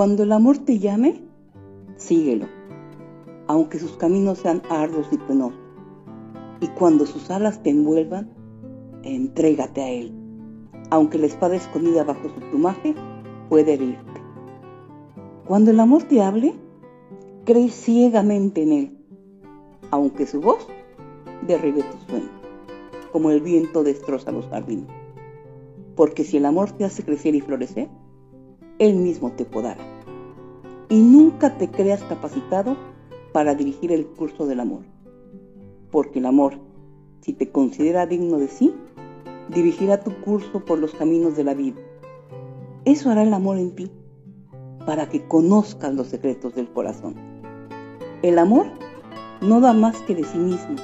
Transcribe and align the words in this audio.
Cuando 0.00 0.22
el 0.22 0.32
amor 0.32 0.56
te 0.56 0.78
llame, 0.78 1.20
síguelo, 1.98 2.46
aunque 3.48 3.78
sus 3.78 3.98
caminos 3.98 4.38
sean 4.38 4.62
arduos 4.70 5.06
y 5.12 5.18
penosos. 5.18 5.60
Y 6.62 6.68
cuando 6.68 7.04
sus 7.04 7.30
alas 7.30 7.62
te 7.62 7.68
envuelvan, 7.68 8.30
entrégate 9.02 9.82
a 9.82 9.90
él, 9.90 10.14
aunque 10.88 11.18
la 11.18 11.26
espada 11.26 11.54
escondida 11.54 12.02
bajo 12.02 12.30
su 12.30 12.40
plumaje 12.48 12.94
puede 13.50 13.74
herirte. 13.74 14.22
Cuando 15.46 15.70
el 15.70 15.78
amor 15.78 16.04
te 16.04 16.22
hable, 16.22 16.54
cree 17.44 17.68
ciegamente 17.68 18.62
en 18.62 18.72
él, 18.72 18.98
aunque 19.90 20.24
su 20.24 20.40
voz 20.40 20.66
derribe 21.46 21.82
tu 21.82 22.10
sueño, 22.10 22.30
como 23.12 23.30
el 23.30 23.42
viento 23.42 23.82
destroza 23.82 24.32
los 24.32 24.46
jardines. 24.46 24.88
Porque 25.94 26.24
si 26.24 26.38
el 26.38 26.46
amor 26.46 26.72
te 26.72 26.86
hace 26.86 27.04
crecer 27.04 27.34
y 27.34 27.42
florecer, 27.42 27.90
él 28.80 28.96
mismo 28.96 29.30
te 29.32 29.44
podará. 29.44 29.84
Y 30.88 30.98
nunca 30.98 31.56
te 31.56 31.70
creas 31.70 32.02
capacitado 32.04 32.76
para 33.32 33.54
dirigir 33.54 33.92
el 33.92 34.06
curso 34.06 34.46
del 34.46 34.58
amor. 34.58 34.80
Porque 35.92 36.18
el 36.18 36.26
amor, 36.26 36.54
si 37.20 37.34
te 37.34 37.50
considera 37.50 38.06
digno 38.06 38.38
de 38.38 38.48
sí, 38.48 38.74
dirigirá 39.54 40.00
tu 40.00 40.12
curso 40.22 40.64
por 40.64 40.78
los 40.78 40.94
caminos 40.94 41.36
de 41.36 41.44
la 41.44 41.54
vida. 41.54 41.78
Eso 42.86 43.10
hará 43.10 43.22
el 43.22 43.34
amor 43.34 43.58
en 43.58 43.76
ti, 43.76 43.90
para 44.86 45.08
que 45.08 45.28
conozcas 45.28 45.94
los 45.94 46.08
secretos 46.08 46.54
del 46.54 46.72
corazón. 46.72 47.14
El 48.22 48.38
amor 48.38 48.66
no 49.42 49.60
da 49.60 49.74
más 49.74 50.00
que 50.02 50.14
de 50.14 50.24
sí 50.24 50.38
mismo 50.38 50.76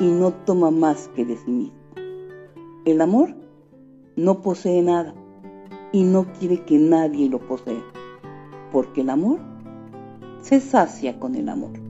y 0.00 0.06
no 0.06 0.32
toma 0.32 0.70
más 0.70 1.08
que 1.14 1.26
de 1.26 1.36
sí 1.36 1.50
mismo. 1.50 1.76
El 2.86 3.02
amor 3.02 3.34
no 4.16 4.40
posee 4.40 4.80
nada 4.80 5.14
y 5.96 6.02
no 6.02 6.26
quiere 6.38 6.62
que 6.66 6.78
nadie 6.78 7.26
lo 7.26 7.38
posea, 7.38 7.82
porque 8.70 9.00
el 9.00 9.08
amor 9.08 9.38
se 10.42 10.60
sacia 10.60 11.18
con 11.18 11.34
el 11.34 11.48
amor. 11.48 11.85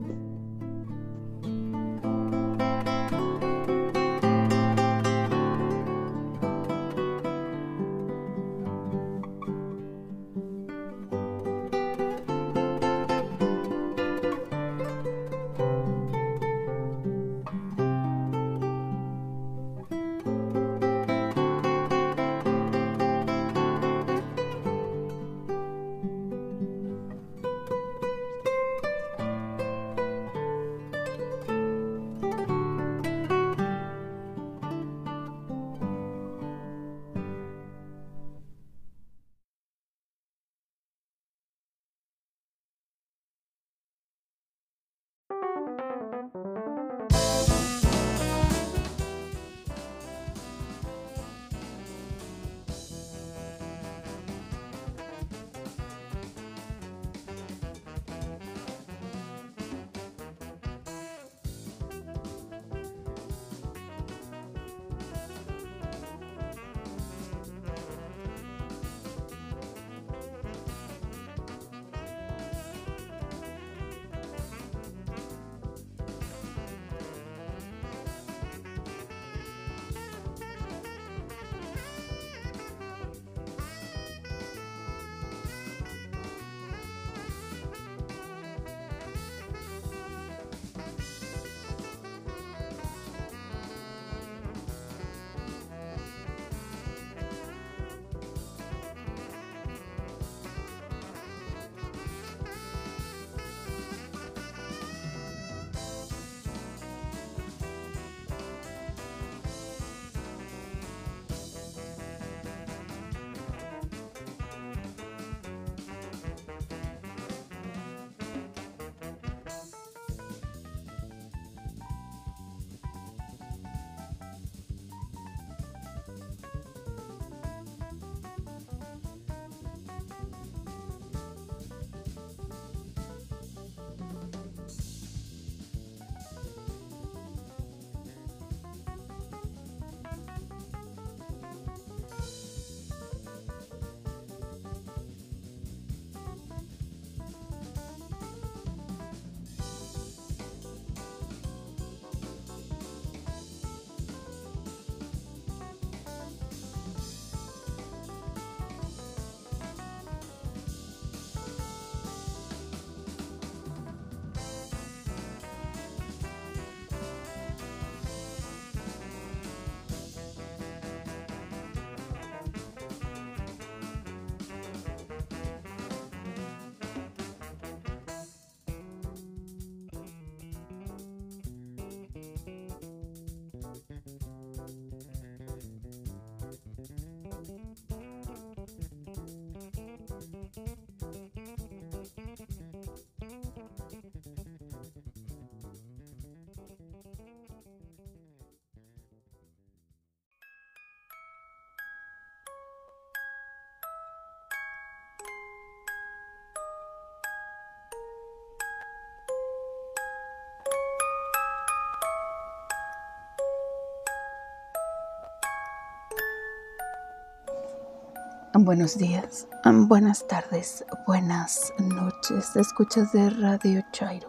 Buenos 218.59 218.97
días, 218.97 219.47
buenas 219.63 220.27
tardes, 220.27 220.83
buenas 221.05 221.71
noches. 221.77 222.55
Escuchas 222.55 223.11
de 223.11 223.29
Radio 223.29 223.83
Chairo. 223.91 224.27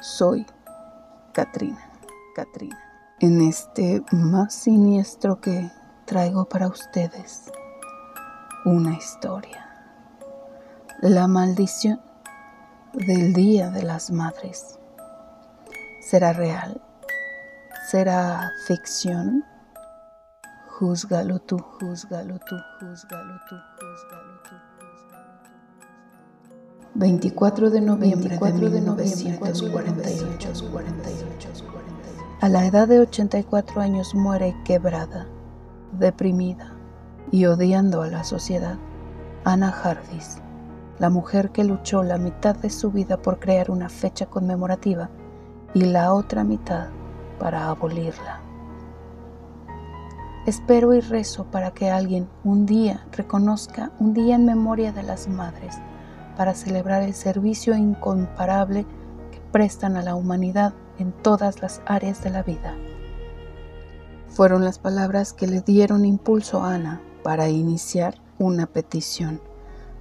Soy 0.00 0.46
Katrina. 1.32 1.90
Katrina. 2.36 2.78
En 3.18 3.40
este 3.40 4.04
más 4.12 4.54
siniestro 4.54 5.40
que 5.40 5.72
traigo 6.04 6.44
para 6.44 6.68
ustedes 6.68 7.50
una 8.64 8.94
historia. 8.96 9.68
La 11.00 11.26
maldición 11.26 12.00
del 12.92 13.32
Día 13.32 13.70
de 13.70 13.82
las 13.82 14.12
Madres. 14.12 14.78
¿Será 16.00 16.32
real? 16.32 16.80
¿Será 17.90 18.52
ficción? 18.68 19.44
Júzgalo 20.78 21.40
tú, 21.40 21.58
júzgalo 21.58 22.38
tú, 22.38 22.56
júzgalo 22.78 23.34
tú, 23.48 23.56
júzgalo 23.80 24.40
tú. 24.44 24.54
24 26.94 27.70
de 27.70 27.80
noviembre 27.80 28.38
24 28.38 28.70
de 28.70 28.80
1948. 28.80 30.48
A 32.40 32.48
la 32.48 32.64
edad 32.64 32.86
de 32.86 33.00
84 33.00 33.80
años 33.80 34.14
muere 34.14 34.54
quebrada, 34.64 35.26
deprimida 35.98 36.74
y 37.32 37.46
odiando 37.46 38.02
a 38.02 38.06
la 38.06 38.22
sociedad. 38.22 38.78
Ana 39.44 39.72
Jarvis 39.72 40.38
la 41.00 41.10
mujer 41.10 41.50
que 41.50 41.64
luchó 41.64 42.02
la 42.02 42.18
mitad 42.18 42.54
de 42.56 42.70
su 42.70 42.90
vida 42.90 43.16
por 43.16 43.38
crear 43.38 43.70
una 43.70 43.88
fecha 43.88 44.26
conmemorativa 44.26 45.10
y 45.74 45.82
la 45.84 46.12
otra 46.12 46.44
mitad 46.44 46.88
para 47.38 47.68
abolirla. 47.68 48.47
Espero 50.48 50.94
y 50.94 51.00
rezo 51.00 51.44
para 51.44 51.72
que 51.72 51.90
alguien 51.90 52.26
un 52.42 52.64
día 52.64 53.06
reconozca 53.12 53.92
un 53.98 54.14
día 54.14 54.34
en 54.34 54.46
memoria 54.46 54.92
de 54.92 55.02
las 55.02 55.28
madres 55.28 55.76
para 56.38 56.54
celebrar 56.54 57.02
el 57.02 57.12
servicio 57.12 57.76
incomparable 57.76 58.86
que 59.30 59.40
prestan 59.52 59.98
a 59.98 60.02
la 60.02 60.14
humanidad 60.14 60.72
en 60.98 61.12
todas 61.12 61.60
las 61.60 61.82
áreas 61.84 62.24
de 62.24 62.30
la 62.30 62.42
vida. 62.42 62.74
Fueron 64.28 64.64
las 64.64 64.78
palabras 64.78 65.34
que 65.34 65.46
le 65.46 65.60
dieron 65.60 66.06
impulso 66.06 66.62
a 66.64 66.76
Ana 66.76 67.02
para 67.22 67.50
iniciar 67.50 68.14
una 68.38 68.64
petición 68.64 69.42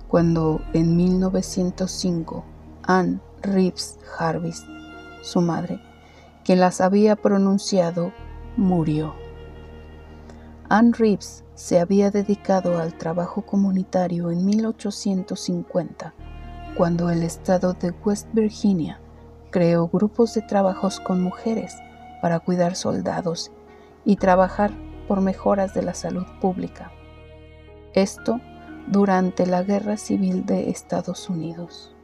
cuando 0.07 0.61
en 0.71 0.95
1905 0.95 2.45
Anne 2.83 3.19
Reeves 3.41 3.99
Jarvis, 4.01 4.63
su 5.23 5.41
madre, 5.41 5.81
quien 6.45 6.61
las 6.61 6.79
había 6.79 7.17
pronunciado, 7.17 8.13
murió. 8.55 9.26
Anne 10.69 10.91
Reeves 10.97 11.45
se 11.55 11.79
había 11.79 12.11
dedicado 12.11 12.77
al 12.77 12.93
trabajo 12.97 13.43
comunitario 13.43 14.31
en 14.31 14.45
1850, 14.45 16.13
cuando 16.75 17.09
el 17.09 17.23
estado 17.23 17.71
de 17.71 17.91
West 18.03 18.27
Virginia 18.33 18.99
creó 19.49 19.87
grupos 19.87 20.33
de 20.33 20.41
trabajos 20.41 20.99
con 20.99 21.23
mujeres 21.23 21.73
para 22.21 22.41
cuidar 22.41 22.75
soldados 22.75 23.49
y 24.03 24.17
trabajar 24.17 24.71
por 25.07 25.21
mejoras 25.21 25.73
de 25.73 25.83
la 25.83 25.93
salud 25.93 26.25
pública. 26.41 26.91
Esto 27.93 28.41
durante 28.87 29.45
la 29.45 29.63
Guerra 29.63 29.95
Civil 29.95 30.45
de 30.45 30.69
Estados 30.69 31.29
Unidos. 31.29 31.95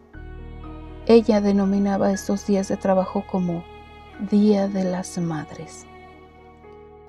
Ella 1.06 1.42
denominaba 1.42 2.14
estos 2.14 2.48
días 2.48 2.70
de 2.70 2.78
trabajo 2.78 3.26
como 3.30 3.66
Día 4.32 4.70
de 4.70 4.86
las 4.86 5.18
Madres, 5.18 5.86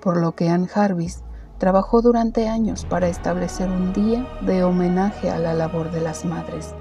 por 0.01 0.17
lo 0.17 0.33
que 0.33 0.49
Anne 0.49 0.67
Jarvis 0.67 1.23
trabajó 1.57 2.01
durante 2.01 2.47
años 2.47 2.85
para 2.85 3.07
establecer 3.07 3.69
un 3.69 3.93
día 3.93 4.27
de 4.41 4.63
homenaje 4.63 5.29
a 5.29 5.39
la 5.39 5.53
labor 5.53 5.91
de 5.91 6.01
las 6.01 6.25
madres, 6.25 6.73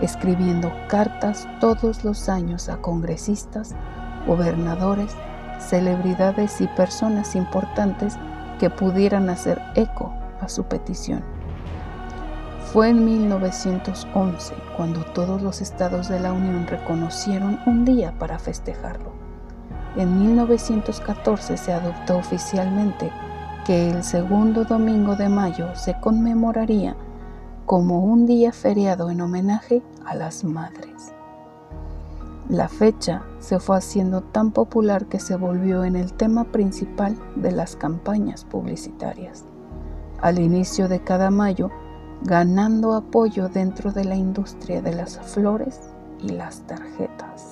escribiendo 0.00 0.70
cartas 0.88 1.48
todos 1.60 2.04
los 2.04 2.28
años 2.28 2.68
a 2.68 2.76
congresistas, 2.78 3.74
gobernadores, 4.26 5.14
celebridades 5.58 6.60
y 6.60 6.66
personas 6.68 7.34
importantes 7.34 8.16
que 8.58 8.70
pudieran 8.70 9.30
hacer 9.30 9.60
eco 9.74 10.12
a 10.40 10.48
su 10.48 10.64
petición. 10.64 11.22
Fue 12.72 12.90
en 12.90 13.04
1911 13.04 14.54
cuando 14.76 15.04
todos 15.06 15.42
los 15.42 15.60
estados 15.60 16.08
de 16.08 16.20
la 16.20 16.32
Unión 16.32 16.66
reconocieron 16.66 17.58
un 17.66 17.84
día 17.84 18.12
para 18.18 18.38
festejarlo. 18.38 19.12
En 19.96 20.20
1914 20.20 21.56
se 21.56 21.72
adoptó 21.72 22.18
oficialmente 22.18 23.10
que 23.66 23.90
el 23.90 24.04
segundo 24.04 24.64
domingo 24.64 25.16
de 25.16 25.28
mayo 25.28 25.74
se 25.74 25.98
conmemoraría 26.00 26.96
como 27.66 28.04
un 28.04 28.26
día 28.26 28.52
feriado 28.52 29.10
en 29.10 29.20
homenaje 29.20 29.82
a 30.04 30.14
las 30.14 30.44
madres. 30.44 31.12
La 32.48 32.68
fecha 32.68 33.22
se 33.38 33.60
fue 33.60 33.76
haciendo 33.76 34.22
tan 34.22 34.50
popular 34.50 35.06
que 35.06 35.20
se 35.20 35.36
volvió 35.36 35.84
en 35.84 35.94
el 35.94 36.12
tema 36.12 36.44
principal 36.44 37.16
de 37.36 37.52
las 37.52 37.76
campañas 37.76 38.44
publicitarias. 38.44 39.44
Al 40.20 40.38
inicio 40.38 40.88
de 40.88 41.00
cada 41.00 41.30
mayo, 41.30 41.70
ganando 42.22 42.94
apoyo 42.94 43.48
dentro 43.48 43.92
de 43.92 44.04
la 44.04 44.16
industria 44.16 44.82
de 44.82 44.94
las 44.94 45.18
flores 45.20 45.80
y 46.20 46.30
las 46.30 46.60
tarjetas. 46.66 47.49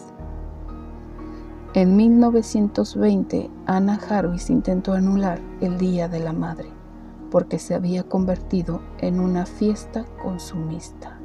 En 1.75 1.97
1920, 1.97 3.51
Anna 3.67 3.99
Jarvis 3.99 4.49
intentó 4.49 4.95
anular 4.95 5.39
el 5.61 5.77
Día 5.77 6.09
de 6.09 6.19
la 6.19 6.33
Madre 6.33 6.71
porque 7.31 7.59
se 7.59 7.75
había 7.75 8.05
convertido 8.05 8.81
en 9.01 9.21
una 9.21 9.45
fiesta 9.45 10.07
consumista. 10.23 11.19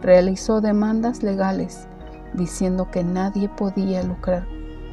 Realizó 0.00 0.60
demandas 0.60 1.24
legales 1.24 1.88
diciendo 2.32 2.92
que 2.92 3.02
nadie 3.02 3.48
podía 3.48 4.04
lucrar 4.04 4.46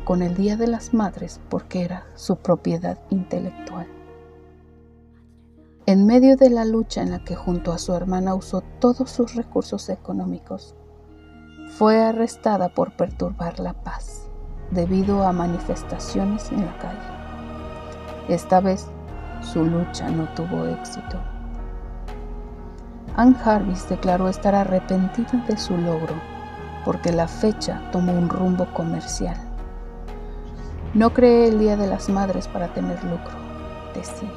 con 0.05 0.23
el 0.23 0.35
Día 0.35 0.57
de 0.57 0.65
las 0.65 0.91
Madres 0.91 1.39
porque 1.49 1.83
era 1.83 2.07
su 2.15 2.37
propiedad 2.37 2.97
intelectual. 3.11 3.85
En 5.85 6.07
medio 6.07 6.35
de 6.35 6.49
la 6.49 6.65
lucha 6.65 7.03
en 7.03 7.11
la 7.11 7.23
que 7.23 7.35
junto 7.35 7.73
a 7.73 7.77
su 7.77 7.93
hermana 7.93 8.33
usó 8.33 8.61
todos 8.79 9.11
sus 9.11 9.35
recursos 9.35 9.87
económicos, 9.89 10.73
fue 11.77 12.03
arrestada 12.03 12.69
por 12.69 12.93
perturbar 12.93 13.59
la 13.59 13.73
paz 13.73 14.26
debido 14.71 15.23
a 15.23 15.31
manifestaciones 15.31 16.51
en 16.51 16.65
la 16.65 16.77
calle. 16.77 16.97
Esta 18.27 18.59
vez 18.59 18.87
su 19.41 19.63
lucha 19.63 20.09
no 20.09 20.25
tuvo 20.35 20.65
éxito. 20.65 21.17
Anne 23.15 23.35
Jarvis 23.35 23.87
declaró 23.89 24.27
estar 24.27 24.53
arrepentida 24.53 25.43
de 25.47 25.57
su 25.57 25.77
logro 25.77 26.13
porque 26.85 27.11
la 27.11 27.27
fecha 27.27 27.81
tomó 27.91 28.13
un 28.13 28.29
rumbo 28.29 28.65
comercial. 28.73 29.37
No 30.93 31.13
creé 31.13 31.47
el 31.47 31.59
Día 31.59 31.75
de 31.77 31.87
las 31.87 32.09
Madres 32.09 32.47
para 32.47 32.67
tener 32.73 33.03
lucro, 33.03 33.35
decía. 33.93 34.31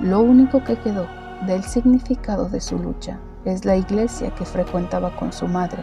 Lo 0.00 0.20
único 0.20 0.62
que 0.64 0.76
quedó 0.76 1.06
del 1.46 1.62
significado 1.64 2.48
de 2.48 2.60
su 2.60 2.78
lucha 2.78 3.18
es 3.44 3.64
la 3.64 3.76
iglesia 3.76 4.30
que 4.34 4.44
frecuentaba 4.44 5.14
con 5.16 5.32
su 5.32 5.46
madre 5.46 5.82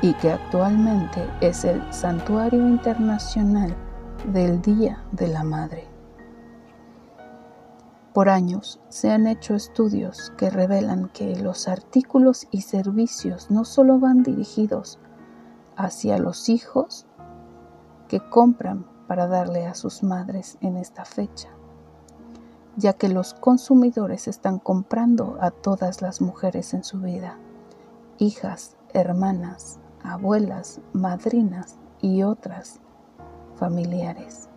y 0.00 0.14
que 0.14 0.30
actualmente 0.30 1.28
es 1.40 1.64
el 1.64 1.82
Santuario 1.92 2.60
Internacional 2.60 3.74
del 4.32 4.62
Día 4.62 5.02
de 5.12 5.28
la 5.28 5.42
Madre. 5.42 5.88
Por 8.12 8.28
años 8.28 8.80
se 8.88 9.10
han 9.10 9.26
hecho 9.26 9.54
estudios 9.54 10.32
que 10.36 10.50
revelan 10.50 11.08
que 11.08 11.36
los 11.36 11.68
artículos 11.68 12.46
y 12.50 12.62
servicios 12.62 13.50
no 13.50 13.64
solo 13.64 13.98
van 13.98 14.22
dirigidos 14.22 14.98
hacia 15.76 16.18
los 16.18 16.48
hijos 16.48 17.06
que 18.08 18.20
compran 18.30 18.86
para 19.06 19.26
darle 19.26 19.66
a 19.66 19.74
sus 19.74 20.02
madres 20.02 20.58
en 20.60 20.76
esta 20.76 21.04
fecha, 21.04 21.48
ya 22.76 22.92
que 22.92 23.08
los 23.08 23.34
consumidores 23.34 24.28
están 24.28 24.58
comprando 24.58 25.38
a 25.40 25.50
todas 25.50 26.02
las 26.02 26.20
mujeres 26.20 26.74
en 26.74 26.84
su 26.84 27.00
vida, 27.00 27.38
hijas, 28.18 28.76
hermanas, 28.92 29.78
abuelas, 30.02 30.80
madrinas 30.92 31.78
y 32.00 32.22
otras 32.22 32.80
familiares. 33.56 34.48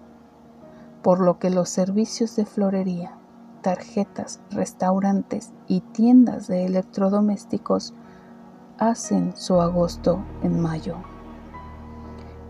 Por 1.02 1.20
lo 1.20 1.40
que 1.40 1.50
los 1.50 1.70
servicios 1.70 2.36
de 2.36 2.46
florería, 2.46 3.18
tarjetas, 3.62 4.40
restaurantes 4.52 5.52
y 5.68 5.82
tiendas 5.82 6.48
de 6.48 6.66
electrodomésticos 6.66 7.94
hacen 8.78 9.36
su 9.36 9.62
agosto 9.62 10.24
en 10.44 10.60
mayo. 10.60 10.98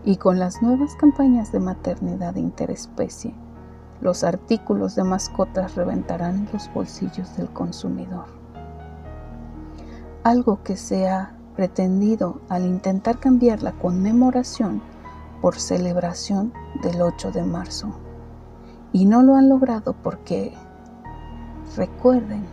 Y 0.04 0.16
con 0.16 0.38
las 0.38 0.62
nuevas 0.62 0.94
campañas 0.96 1.52
de 1.52 1.60
maternidad 1.60 2.34
interespecie, 2.36 3.34
los 4.00 4.24
artículos 4.24 4.96
de 4.96 5.04
mascotas 5.04 5.76
reventarán 5.76 6.48
los 6.52 6.72
bolsillos 6.74 7.36
del 7.36 7.48
consumidor. 7.50 8.26
Algo 10.24 10.62
que 10.64 10.76
se 10.76 11.08
ha 11.08 11.36
pretendido 11.56 12.40
al 12.48 12.64
intentar 12.64 13.18
cambiar 13.18 13.62
la 13.62 13.72
conmemoración 13.72 14.82
por 15.40 15.58
celebración 15.58 16.52
del 16.82 17.02
8 17.02 17.32
de 17.32 17.42
marzo. 17.42 17.92
Y 18.92 19.04
no 19.06 19.22
lo 19.22 19.34
han 19.36 19.48
logrado 19.48 19.94
porque 20.02 20.54
recuerden 21.76 22.44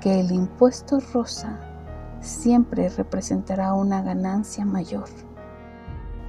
que 0.00 0.20
el 0.20 0.32
impuesto 0.32 1.00
rosa 1.12 1.58
siempre 2.20 2.88
representará 2.88 3.74
una 3.74 4.02
ganancia 4.02 4.64
mayor. 4.64 5.08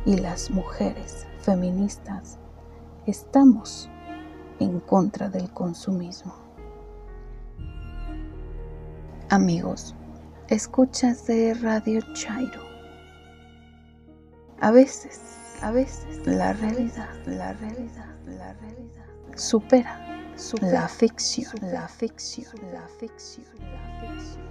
Y 0.06 0.18
las 0.18 0.52
mujeres 0.52 1.26
feministas 1.40 2.38
estamos 3.06 3.90
en 4.60 4.80
contra 4.80 5.30
del 5.30 5.52
consumismo. 5.52 6.34
Amigos, 9.30 9.96
Escuchas 10.50 11.26
de 11.26 11.56
Radio 11.56 12.02
Chairo. 12.14 12.62
A 14.62 14.70
veces, 14.70 15.20
a 15.64 15.72
veces, 15.72 16.06
la 16.28 16.54
realidad, 16.54 17.10
la 17.26 17.54
realidad, 17.54 18.16
la 18.28 18.54
realidad 18.54 19.06
supera, 19.36 20.00
supera 20.36 20.72
la 20.72 20.88
ficción, 20.88 21.52
la 21.64 21.88
ficción, 21.88 22.54
la 22.72 22.88
ficción, 23.00 23.48
la 23.60 24.08
ficción. 24.08 24.46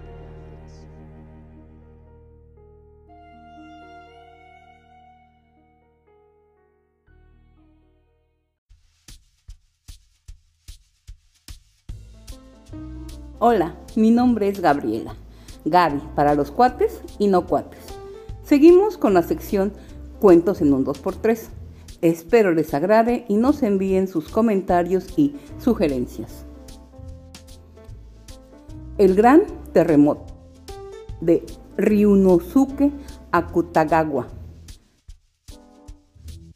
Hola, 13.38 13.76
mi 13.94 14.10
nombre 14.10 14.48
es 14.48 14.60
Gabriela. 14.60 15.14
Gaby, 15.64 16.00
para 16.14 16.34
los 16.34 16.50
cuates 16.50 17.00
y 17.18 17.28
no 17.28 17.46
cuates. 17.46 17.80
Seguimos 18.42 18.98
con 18.98 19.14
la 19.14 19.22
sección 19.22 19.72
Cuentos 20.20 20.60
en 20.60 20.72
un 20.72 20.84
2x3. 20.84 21.48
Espero 22.00 22.52
les 22.52 22.72
agrade 22.72 23.24
y 23.28 23.36
nos 23.36 23.62
envíen 23.62 24.08
sus 24.08 24.28
comentarios 24.28 25.18
y 25.18 25.34
sugerencias. 25.58 26.46
El 28.96 29.14
gran 29.14 29.42
terremoto 29.72 30.34
de 31.20 31.44
Ryunosuke 31.76 32.92
Akutagawa. 33.32 34.28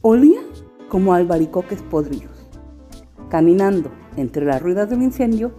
Olía 0.00 0.40
como 0.88 1.12
albaricoques 1.12 1.82
podridos. 1.82 2.48
Caminando 3.28 3.90
entre 4.16 4.46
las 4.46 4.62
ruedas 4.62 4.88
del 4.88 5.02
incendio, 5.02 5.52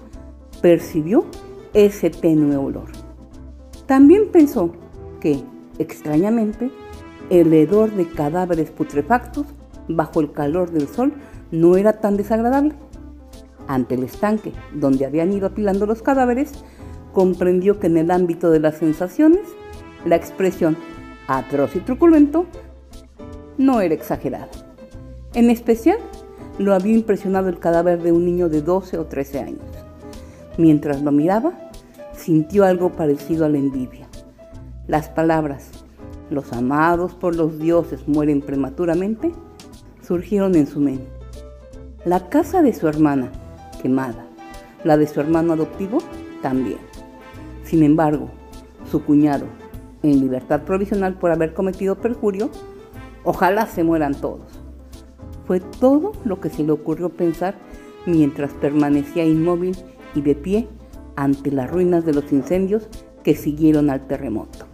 percibió 0.61 1.25
ese 1.73 2.09
tenue 2.09 2.55
olor. 2.57 2.98
También 3.89 4.27
pensó 4.31 4.71
que, 5.19 5.43
extrañamente, 5.79 6.69
el 7.31 7.51
hedor 7.51 7.89
de 7.91 8.07
cadáveres 8.07 8.69
putrefactos 8.69 9.47
bajo 9.87 10.19
el 10.19 10.31
calor 10.31 10.69
del 10.69 10.87
sol 10.87 11.11
no 11.49 11.75
era 11.75 11.93
tan 11.93 12.15
desagradable. 12.15 12.75
Ante 13.67 13.95
el 13.95 14.03
estanque 14.03 14.53
donde 14.75 15.07
habían 15.07 15.33
ido 15.33 15.47
apilando 15.47 15.87
los 15.87 16.03
cadáveres, 16.03 16.51
comprendió 17.13 17.79
que 17.79 17.87
en 17.87 17.97
el 17.97 18.11
ámbito 18.11 18.51
de 18.51 18.59
las 18.59 18.77
sensaciones, 18.77 19.41
la 20.05 20.17
expresión 20.17 20.77
atroz 21.27 21.75
y 21.75 21.79
truculento 21.79 22.45
no 23.57 23.81
era 23.81 23.95
exagerada. 23.95 24.49
En 25.33 25.49
especial, 25.49 25.97
lo 26.59 26.75
había 26.75 26.93
impresionado 26.93 27.49
el 27.49 27.57
cadáver 27.57 28.03
de 28.03 28.11
un 28.11 28.23
niño 28.23 28.49
de 28.49 28.61
12 28.61 28.99
o 28.99 29.05
13 29.07 29.39
años. 29.39 29.65
Mientras 30.59 31.01
lo 31.01 31.11
miraba, 31.11 31.68
sintió 32.19 32.65
algo 32.65 32.91
parecido 32.91 33.45
a 33.45 33.49
la 33.49 33.57
envidia. 33.57 34.07
Las 34.87 35.09
palabras, 35.09 35.69
los 36.29 36.51
amados 36.53 37.13
por 37.13 37.35
los 37.35 37.59
dioses 37.59 38.07
mueren 38.07 38.41
prematuramente, 38.41 39.31
surgieron 40.01 40.55
en 40.55 40.67
su 40.67 40.79
mente. 40.79 41.07
La 42.05 42.29
casa 42.29 42.61
de 42.61 42.73
su 42.73 42.87
hermana, 42.87 43.31
quemada, 43.81 44.25
la 44.83 44.97
de 44.97 45.07
su 45.07 45.19
hermano 45.19 45.53
adoptivo, 45.53 45.99
también. 46.41 46.79
Sin 47.63 47.83
embargo, 47.83 48.29
su 48.89 49.03
cuñado, 49.03 49.45
en 50.03 50.19
libertad 50.19 50.63
provisional 50.63 51.15
por 51.15 51.31
haber 51.31 51.53
cometido 51.53 51.95
perjurio, 51.95 52.49
ojalá 53.23 53.65
se 53.65 53.83
mueran 53.83 54.13
todos. 54.13 54.59
Fue 55.45 55.59
todo 55.59 56.11
lo 56.25 56.39
que 56.39 56.49
se 56.49 56.63
le 56.63 56.71
ocurrió 56.71 57.09
pensar 57.09 57.55
mientras 58.05 58.53
permanecía 58.53 59.25
inmóvil 59.25 59.77
y 60.15 60.21
de 60.21 60.35
pie 60.35 60.67
ante 61.19 61.51
las 61.51 61.69
ruinas 61.69 62.05
de 62.05 62.13
los 62.13 62.31
incendios 62.31 62.87
que 63.23 63.35
siguieron 63.35 63.89
al 63.89 64.07
terremoto. 64.07 64.69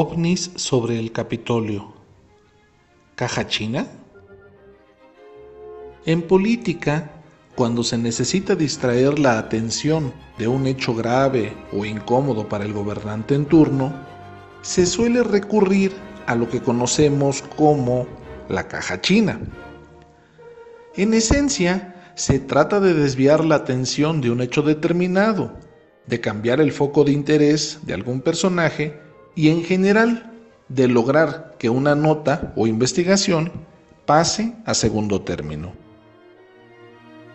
OVNIs 0.00 0.52
sobre 0.54 0.96
el 0.96 1.10
Capitolio. 1.10 1.92
¿Caja 3.16 3.48
china? 3.48 3.88
En 6.06 6.22
política, 6.22 7.10
cuando 7.56 7.82
se 7.82 7.98
necesita 7.98 8.54
distraer 8.54 9.18
la 9.18 9.40
atención 9.40 10.12
de 10.38 10.46
un 10.46 10.68
hecho 10.68 10.94
grave 10.94 11.52
o 11.72 11.84
incómodo 11.84 12.48
para 12.48 12.64
el 12.64 12.72
gobernante 12.72 13.34
en 13.34 13.46
turno, 13.46 13.92
se 14.62 14.86
suele 14.86 15.24
recurrir 15.24 15.92
a 16.26 16.36
lo 16.36 16.48
que 16.48 16.62
conocemos 16.62 17.42
como 17.56 18.06
la 18.48 18.68
caja 18.68 19.00
china. 19.00 19.40
En 20.94 21.12
esencia, 21.12 22.12
se 22.14 22.38
trata 22.38 22.78
de 22.78 22.94
desviar 22.94 23.44
la 23.44 23.56
atención 23.56 24.20
de 24.20 24.30
un 24.30 24.42
hecho 24.42 24.62
determinado, 24.62 25.58
de 26.06 26.20
cambiar 26.20 26.60
el 26.60 26.70
foco 26.70 27.02
de 27.02 27.10
interés 27.10 27.80
de 27.82 27.94
algún 27.94 28.20
personaje 28.20 29.07
y 29.38 29.50
en 29.50 29.62
general 29.62 30.32
de 30.68 30.88
lograr 30.88 31.54
que 31.60 31.70
una 31.70 31.94
nota 31.94 32.52
o 32.56 32.66
investigación 32.66 33.52
pase 34.04 34.52
a 34.66 34.74
segundo 34.74 35.20
término. 35.20 35.74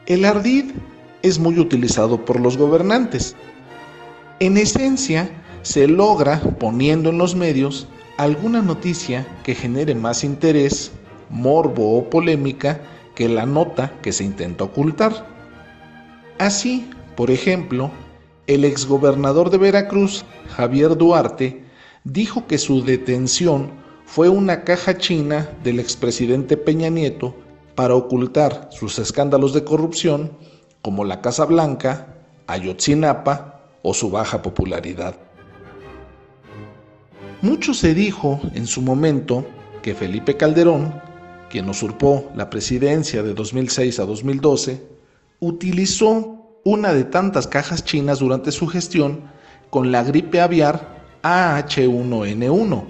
El 0.05 0.25
ardid 0.25 0.72
es 1.22 1.39
muy 1.39 1.57
utilizado 1.57 2.25
por 2.25 2.41
los 2.41 2.57
gobernantes. 2.57 3.38
En 4.41 4.57
esencia, 4.57 5.29
se 5.62 5.88
logra 5.88 6.41
poniendo 6.60 7.10
en 7.10 7.19
los 7.19 7.38
medios 7.38 7.88
alguna 8.17 8.62
noticia 8.62 9.25
que 9.45 9.55
genere 9.55 9.95
más 9.95 10.25
interés, 10.25 10.91
morbo 11.29 11.98
o 11.98 12.10
polémica 12.10 12.81
que 13.15 13.29
la 13.29 13.45
nota 13.45 13.93
que 14.01 14.12
se 14.12 14.25
intenta 14.25 14.65
ocultar. 14.65 15.25
Así, 16.38 16.89
por 17.15 17.31
ejemplo, 17.31 17.91
el 18.48 18.65
exgobernador 18.65 19.50
de 19.50 19.57
Veracruz, 19.57 20.25
Javier 20.57 20.98
Duarte, 20.98 21.62
dijo 22.03 22.48
que 22.48 22.57
su 22.57 22.83
detención 22.83 23.72
fue 24.05 24.29
una 24.29 24.63
caja 24.63 24.98
china 24.98 25.50
del 25.63 25.79
expresidente 25.79 26.57
Peña 26.57 26.89
Nieto 26.89 27.36
para 27.75 27.95
ocultar 27.95 28.69
sus 28.72 29.00
escándalos 29.00 29.53
de 29.53 29.63
corrupción 29.63 30.31
como 30.81 31.05
la 31.05 31.22
Casa 31.22 31.45
Blanca, 31.45 32.17
Ayotzinapa 32.48 33.62
o 33.81 33.93
su 33.93 34.12
baja 34.12 34.41
popularidad. 34.41 35.15
Mucho 37.41 37.74
se 37.74 37.93
dijo 37.93 38.39
en 38.53 38.67
su 38.67 38.81
momento 38.81 39.45
que 39.81 39.95
Felipe 39.95 40.38
Calderón, 40.38 40.93
quien 41.50 41.69
usurpó 41.69 42.31
la 42.36 42.50
presidencia 42.50 43.24
de 43.24 43.33
2006 43.33 44.00
a 44.00 44.05
2012, 44.05 44.81
utilizó 45.39 46.60
una 46.63 46.93
de 46.93 47.03
tantas 47.03 47.48
cajas 47.48 47.83
chinas 47.83 48.19
durante 48.19 48.51
su 48.51 48.67
gestión 48.67 49.24
con 49.69 49.91
la 49.91 50.03
gripe 50.03 50.39
aviar 50.39 50.92
AH1N1. 51.24 52.84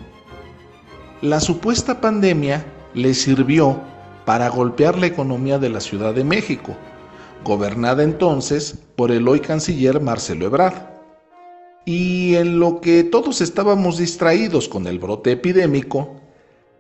La 1.22 1.40
supuesta 1.40 2.02
pandemia 2.02 2.66
le 2.96 3.14
sirvió 3.14 3.80
para 4.26 4.50
golpear 4.50 4.98
la 4.98 5.06
economía 5.06 5.60
de 5.60 5.70
la 5.70 5.80
Ciudad 5.80 6.16
de 6.16 6.24
México, 6.24 6.76
gobernada 7.44 8.02
entonces 8.02 8.80
por 8.96 9.12
el 9.12 9.28
hoy 9.28 9.40
canciller 9.40 10.02
Marcelo 10.02 10.48
Ebrard. 10.48 10.74
Y 11.86 12.34
en 12.34 12.60
lo 12.60 12.82
que 12.82 13.04
todos 13.04 13.40
estábamos 13.40 14.00
distraídos 14.00 14.68
con 14.68 14.88
el 14.88 14.98
brote 14.98 15.34
epidémico, 15.34 16.16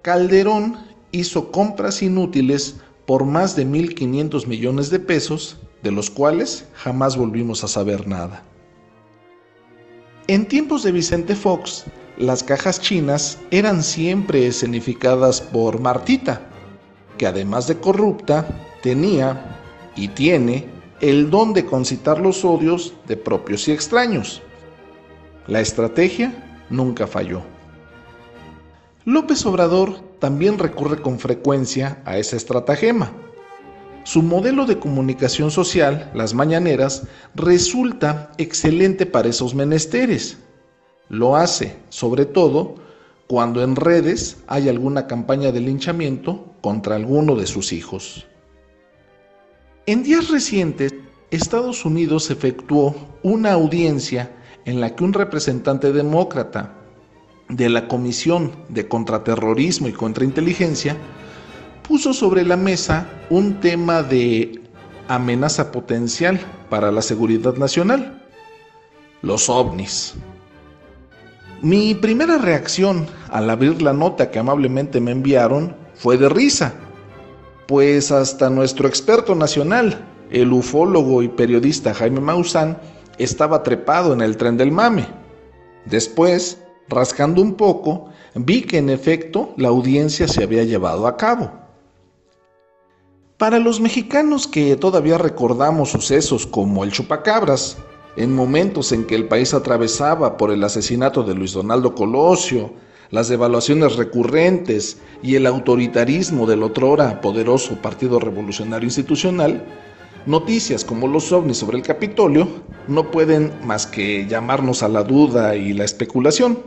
Calderón 0.01 0.77
hizo 1.11 1.51
compras 1.51 2.01
inútiles 2.01 2.77
por 3.05 3.25
más 3.25 3.55
de 3.55 3.67
1.500 3.67 4.47
millones 4.47 4.89
de 4.89 4.99
pesos, 4.99 5.59
de 5.83 5.91
los 5.91 6.09
cuales 6.09 6.65
jamás 6.73 7.15
volvimos 7.15 7.63
a 7.63 7.67
saber 7.67 8.07
nada. 8.07 8.43
En 10.27 10.45
tiempos 10.45 10.83
de 10.83 10.93
Vicente 10.93 11.35
Fox, 11.35 11.83
las 12.17 12.43
cajas 12.43 12.79
chinas 12.79 13.39
eran 13.51 13.83
siempre 13.83 14.47
escenificadas 14.47 15.41
por 15.41 15.81
Martita, 15.81 16.43
que 17.17 17.27
además 17.27 17.67
de 17.67 17.77
corrupta, 17.77 18.47
tenía 18.81 19.59
y 19.97 20.07
tiene 20.07 20.69
el 21.01 21.29
don 21.29 21.51
de 21.51 21.65
concitar 21.65 22.21
los 22.21 22.45
odios 22.45 22.93
de 23.05 23.17
propios 23.17 23.67
y 23.67 23.73
extraños. 23.73 24.41
La 25.47 25.59
estrategia 25.59 26.63
nunca 26.69 27.05
falló. 27.05 27.41
López 29.03 29.45
Obrador 29.45 29.99
también 30.19 30.57
recurre 30.57 31.01
con 31.01 31.19
frecuencia 31.19 32.01
a 32.05 32.17
esa 32.17 32.37
estratagema. 32.37 33.11
Su 34.03 34.21
modelo 34.21 34.65
de 34.65 34.79
comunicación 34.79 35.51
social, 35.51 36.11
las 36.13 36.33
mañaneras, 36.33 37.03
resulta 37.35 38.31
excelente 38.37 39.05
para 39.05 39.29
esos 39.29 39.55
menesteres. 39.55 40.37
Lo 41.09 41.35
hace, 41.35 41.77
sobre 41.89 42.25
todo, 42.25 42.75
cuando 43.27 43.63
en 43.63 43.75
redes 43.75 44.37
hay 44.47 44.69
alguna 44.69 45.07
campaña 45.07 45.51
de 45.51 45.61
linchamiento 45.61 46.53
contra 46.61 46.95
alguno 46.95 47.35
de 47.35 47.47
sus 47.47 47.71
hijos. 47.71 48.27
En 49.85 50.03
días 50.03 50.29
recientes, 50.29 50.93
Estados 51.31 51.83
Unidos 51.83 52.29
efectuó 52.29 52.95
una 53.23 53.53
audiencia 53.53 54.31
en 54.65 54.79
la 54.79 54.95
que 54.95 55.03
un 55.03 55.13
representante 55.13 55.91
demócrata 55.91 56.75
de 57.49 57.69
la 57.69 57.87
Comisión 57.87 58.51
de 58.69 58.87
Contraterrorismo 58.87 59.87
y 59.87 59.93
Contrainteligencia 59.93 60.97
puso 61.83 62.13
sobre 62.13 62.43
la 62.43 62.57
mesa 62.57 63.07
un 63.29 63.59
tema 63.59 64.03
de 64.03 64.61
amenaza 65.07 65.71
potencial 65.71 66.39
para 66.69 66.91
la 66.91 67.01
seguridad 67.01 67.55
nacional, 67.55 68.21
los 69.21 69.49
ovnis. 69.49 70.15
Mi 71.61 71.95
primera 71.95 72.37
reacción 72.37 73.07
al 73.29 73.49
abrir 73.49 73.81
la 73.81 73.93
nota 73.93 74.31
que 74.31 74.39
amablemente 74.39 74.99
me 74.99 75.11
enviaron 75.11 75.75
fue 75.93 76.17
de 76.17 76.29
risa, 76.29 76.73
pues 77.67 78.11
hasta 78.11 78.49
nuestro 78.49 78.87
experto 78.87 79.35
nacional, 79.35 80.05
el 80.29 80.51
ufólogo 80.51 81.21
y 81.21 81.29
periodista 81.29 81.93
Jaime 81.93 82.19
Maussan, 82.19 82.77
estaba 83.17 83.63
trepado 83.63 84.13
en 84.13 84.21
el 84.21 84.37
tren 84.37 84.57
del 84.57 84.71
mame. 84.71 85.07
Después, 85.85 86.59
rascando 86.89 87.41
un 87.41 87.55
poco, 87.55 88.09
vi 88.35 88.63
que 88.63 88.79
en 88.79 88.89
efecto 88.89 89.53
la 89.57 89.69
audiencia 89.69 90.27
se 90.27 90.43
había 90.43 90.63
llevado 90.63 91.07
a 91.07 91.17
cabo. 91.17 91.62
Para 93.43 93.59
los 93.59 93.81
mexicanos 93.81 94.47
que 94.47 94.77
todavía 94.77 95.17
recordamos 95.17 95.89
sucesos 95.89 96.47
como 96.47 96.85
el 96.85 96.93
chupacabras, 96.93 97.75
en 98.15 98.33
momentos 98.33 98.93
en 98.93 99.03
que 99.03 99.15
el 99.15 99.27
país 99.27 99.53
atravesaba 99.53 100.37
por 100.37 100.49
el 100.49 100.63
asesinato 100.63 101.23
de 101.23 101.35
Luis 101.35 101.51
Donaldo 101.51 101.93
Colosio, 101.93 102.71
las 103.11 103.27
devaluaciones 103.27 103.97
recurrentes 103.97 104.97
y 105.21 105.35
el 105.35 105.45
autoritarismo 105.45 106.47
del 106.47 106.63
otrora 106.63 107.19
poderoso 107.19 107.75
Partido 107.81 108.17
Revolucionario 108.17 108.85
Institucional, 108.85 109.65
noticias 110.25 110.85
como 110.85 111.09
los 111.09 111.29
ovnis 111.33 111.57
sobre 111.57 111.75
el 111.75 111.83
Capitolio 111.83 112.47
no 112.87 113.11
pueden 113.11 113.51
más 113.65 113.85
que 113.85 114.25
llamarnos 114.25 114.83
a 114.83 114.87
la 114.87 115.03
duda 115.03 115.57
y 115.57 115.73
la 115.73 115.83
especulación. 115.83 116.59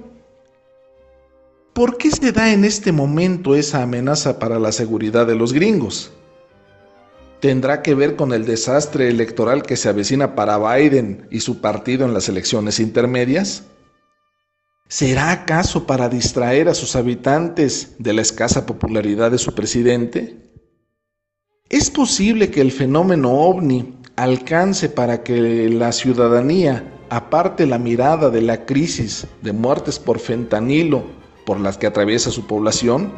¿Por 1.72 1.96
qué 1.96 2.10
se 2.10 2.32
da 2.32 2.52
en 2.52 2.66
este 2.66 2.92
momento 2.92 3.54
esa 3.54 3.82
amenaza 3.82 4.38
para 4.38 4.58
la 4.58 4.72
seguridad 4.72 5.26
de 5.26 5.36
los 5.36 5.54
gringos? 5.54 6.12
Tendrá 7.46 7.80
que 7.80 7.94
ver 7.94 8.16
con 8.16 8.32
el 8.32 8.44
desastre 8.44 9.08
electoral 9.08 9.62
que 9.62 9.76
se 9.76 9.88
avecina 9.88 10.34
para 10.34 10.58
Biden 10.58 11.28
y 11.30 11.38
su 11.38 11.60
partido 11.60 12.04
en 12.04 12.12
las 12.12 12.28
elecciones 12.28 12.80
intermedias? 12.80 13.62
¿Será 14.88 15.30
acaso 15.30 15.86
para 15.86 16.08
distraer 16.08 16.68
a 16.68 16.74
sus 16.74 16.96
habitantes 16.96 17.94
de 18.00 18.14
la 18.14 18.22
escasa 18.22 18.66
popularidad 18.66 19.30
de 19.30 19.38
su 19.38 19.54
presidente? 19.54 20.36
¿Es 21.68 21.88
posible 21.88 22.50
que 22.50 22.62
el 22.62 22.72
fenómeno 22.72 23.30
ovni 23.30 23.94
alcance 24.16 24.88
para 24.88 25.22
que 25.22 25.68
la 25.68 25.92
ciudadanía 25.92 26.82
aparte 27.10 27.64
la 27.64 27.78
mirada 27.78 28.28
de 28.28 28.42
la 28.42 28.66
crisis 28.66 29.24
de 29.42 29.52
muertes 29.52 30.00
por 30.00 30.18
fentanilo 30.18 31.04
por 31.44 31.60
las 31.60 31.78
que 31.78 31.86
atraviesa 31.86 32.32
su 32.32 32.48
población? 32.48 33.12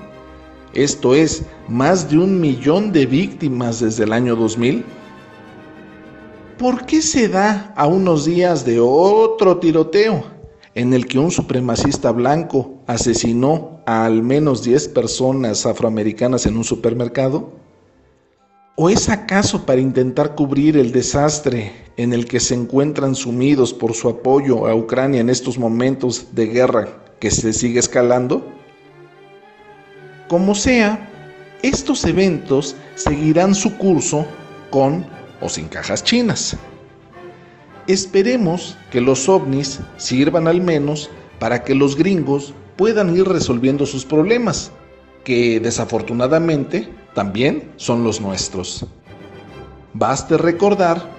Esto 0.75 1.15
es, 1.15 1.43
más 1.69 2.11
de 2.11 2.19
un 2.19 2.41
millón 2.41 2.93
de 2.93 3.07
víctimas 3.07 3.81
desde 3.81 4.05
el 4.05 4.13
año 4.13 4.37
2000? 4.37 4.85
¿Por 6.59 6.87
qué 6.87 7.03
se 7.03 7.29
da 7.29 7.73
a 7.77 7.87
unos 7.87 8.25
días 8.25 8.65
de 8.65 8.81
otro 8.81 9.59
tiroteo 9.59 10.25
en 10.75 10.93
el 10.93 11.07
que 11.07 11.19
un 11.19 11.31
supremacista 11.31 12.11
blanco 12.11 12.83
asesinó 12.87 13.81
a 13.87 14.05
al 14.05 14.23
menos 14.23 14.63
10 14.65 14.89
personas 14.89 15.67
afroamericanas 15.67 16.47
en 16.47 16.57
un 16.57 16.65
supermercado? 16.65 17.53
¿O 18.75 18.91
es 18.91 19.09
acaso 19.09 19.67
para 19.67 19.81
intentar 19.81 20.35
cubrir 20.35 20.77
el 20.77 20.93
desastre 20.93 21.73
en 21.97 22.13
el 22.13 22.27
que 22.27 22.39
se 22.39 22.55
encuentran 22.55 23.15
sumidos 23.15 23.73
por 23.73 23.95
su 23.95 24.09
apoyo 24.09 24.67
a 24.67 24.75
Ucrania 24.75 25.21
en 25.21 25.31
estos 25.31 25.59
momentos 25.59 26.29
de 26.33 26.47
guerra 26.47 26.89
que 27.19 27.31
se 27.31 27.53
sigue 27.53 27.81
escalando? 27.81 28.58
Como 30.29 30.55
sea, 30.55 31.09
estos 31.63 32.05
eventos 32.05 32.77
seguirán 32.97 33.55
su 33.55 33.79
curso 33.79 34.27
con 34.71 35.07
o 35.41 35.49
sin 35.49 35.69
cajas 35.69 36.05
chinas. 36.05 36.57
Esperemos 37.87 38.77
que 38.91 39.01
los 39.01 39.27
ovnis 39.29 39.81
sirvan 39.97 40.47
al 40.47 40.61
menos 40.61 41.09
para 41.39 41.65
que 41.65 41.75
los 41.75 41.97
gringos 41.97 42.53
puedan 42.77 43.17
ir 43.17 43.27
resolviendo 43.27 43.87
sus 43.87 44.05
problemas, 44.05 44.71
que 45.25 45.61
desafortunadamente 45.61 46.91
también 47.15 47.73
son 47.77 48.05
los 48.05 48.21
nuestros. 48.21 48.85
Baste 49.95 50.37
recordar 50.37 51.11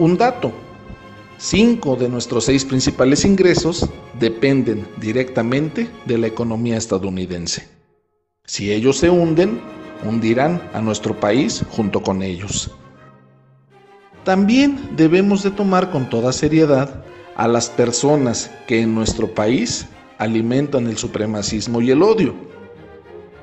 un 0.00 0.18
dato. 0.18 0.50
Cinco 1.38 1.94
de 1.94 2.08
nuestros 2.08 2.46
seis 2.46 2.64
principales 2.64 3.24
ingresos 3.24 3.88
dependen 4.18 4.84
directamente 4.96 5.88
de 6.04 6.18
la 6.18 6.26
economía 6.26 6.76
estadounidense. 6.76 7.77
Si 8.48 8.72
ellos 8.72 8.96
se 8.96 9.10
hunden, 9.10 9.60
hundirán 10.02 10.62
a 10.72 10.80
nuestro 10.80 11.14
país 11.20 11.62
junto 11.70 12.02
con 12.02 12.22
ellos. 12.22 12.70
También 14.24 14.96
debemos 14.96 15.42
de 15.42 15.50
tomar 15.50 15.90
con 15.90 16.08
toda 16.08 16.32
seriedad 16.32 17.04
a 17.36 17.46
las 17.46 17.68
personas 17.68 18.50
que 18.66 18.80
en 18.80 18.94
nuestro 18.94 19.34
país 19.34 19.86
alimentan 20.16 20.86
el 20.86 20.96
supremacismo 20.96 21.82
y 21.82 21.90
el 21.90 22.02
odio. 22.02 22.34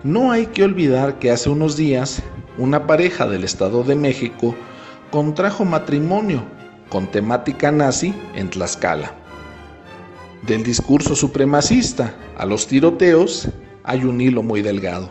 No 0.04 0.32
hay 0.32 0.48
que 0.48 0.64
olvidar 0.64 1.20
que 1.20 1.30
hace 1.30 1.52
unos 1.52 1.78
días 1.78 2.24
una 2.58 2.88
pareja 2.88 3.28
del 3.28 3.44
Estado 3.44 3.84
de 3.84 3.96
México 3.96 4.56
contrajo 5.12 5.66
matrimonio 5.66 6.44
con 6.90 7.06
temática 7.12 7.72
nazi 7.72 8.12
en 8.34 8.50
Tlaxcala. 8.50 9.14
Del 10.48 10.64
discurso 10.64 11.16
supremacista 11.16 12.16
a 12.40 12.46
los 12.48 12.66
tiroteos 12.66 13.50
hay 13.86 14.04
un 14.04 14.20
hilo 14.20 14.44
muy 14.44 14.62
delgado. 14.62 15.10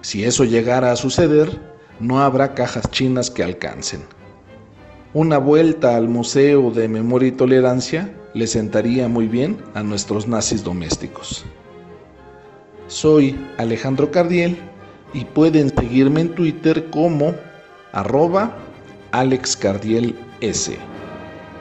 Si 0.00 0.24
eso 0.24 0.44
llegara 0.44 0.92
a 0.92 0.96
suceder, 0.96 1.60
no 2.00 2.20
habrá 2.20 2.54
cajas 2.54 2.90
chinas 2.90 3.30
que 3.30 3.42
alcancen. 3.42 4.02
Una 5.14 5.38
vuelta 5.38 5.96
al 5.96 6.08
Museo 6.08 6.70
de 6.70 6.88
Memoria 6.88 7.28
y 7.28 7.32
Tolerancia 7.32 8.14
le 8.34 8.46
sentaría 8.46 9.08
muy 9.08 9.28
bien 9.28 9.58
a 9.74 9.82
nuestros 9.82 10.26
nazis 10.26 10.64
domésticos. 10.64 11.44
Soy 12.86 13.38
Alejandro 13.58 14.10
Cardiel 14.10 14.56
y 15.12 15.24
pueden 15.24 15.68
seguirme 15.76 16.22
en 16.22 16.34
Twitter 16.34 16.88
como 16.90 17.34
arroba 17.92 18.56
alexcardiels. 19.10 20.14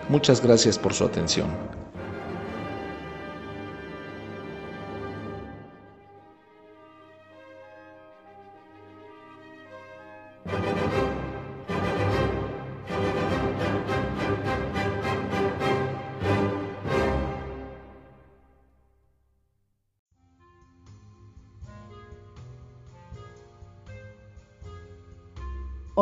Muchas 0.07 0.41
gracias 0.41 0.79
por 0.79 0.93
su 0.93 1.03
atención. 1.03 1.70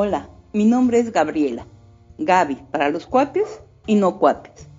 Hola, 0.01 0.29
mi 0.53 0.63
nombre 0.63 0.97
es 0.99 1.11
Gabriela. 1.11 1.67
Gaby 2.19 2.55
para 2.71 2.87
los 2.87 3.05
cuates 3.05 3.59
y 3.85 3.95
no 3.95 4.17
cuates. 4.17 4.69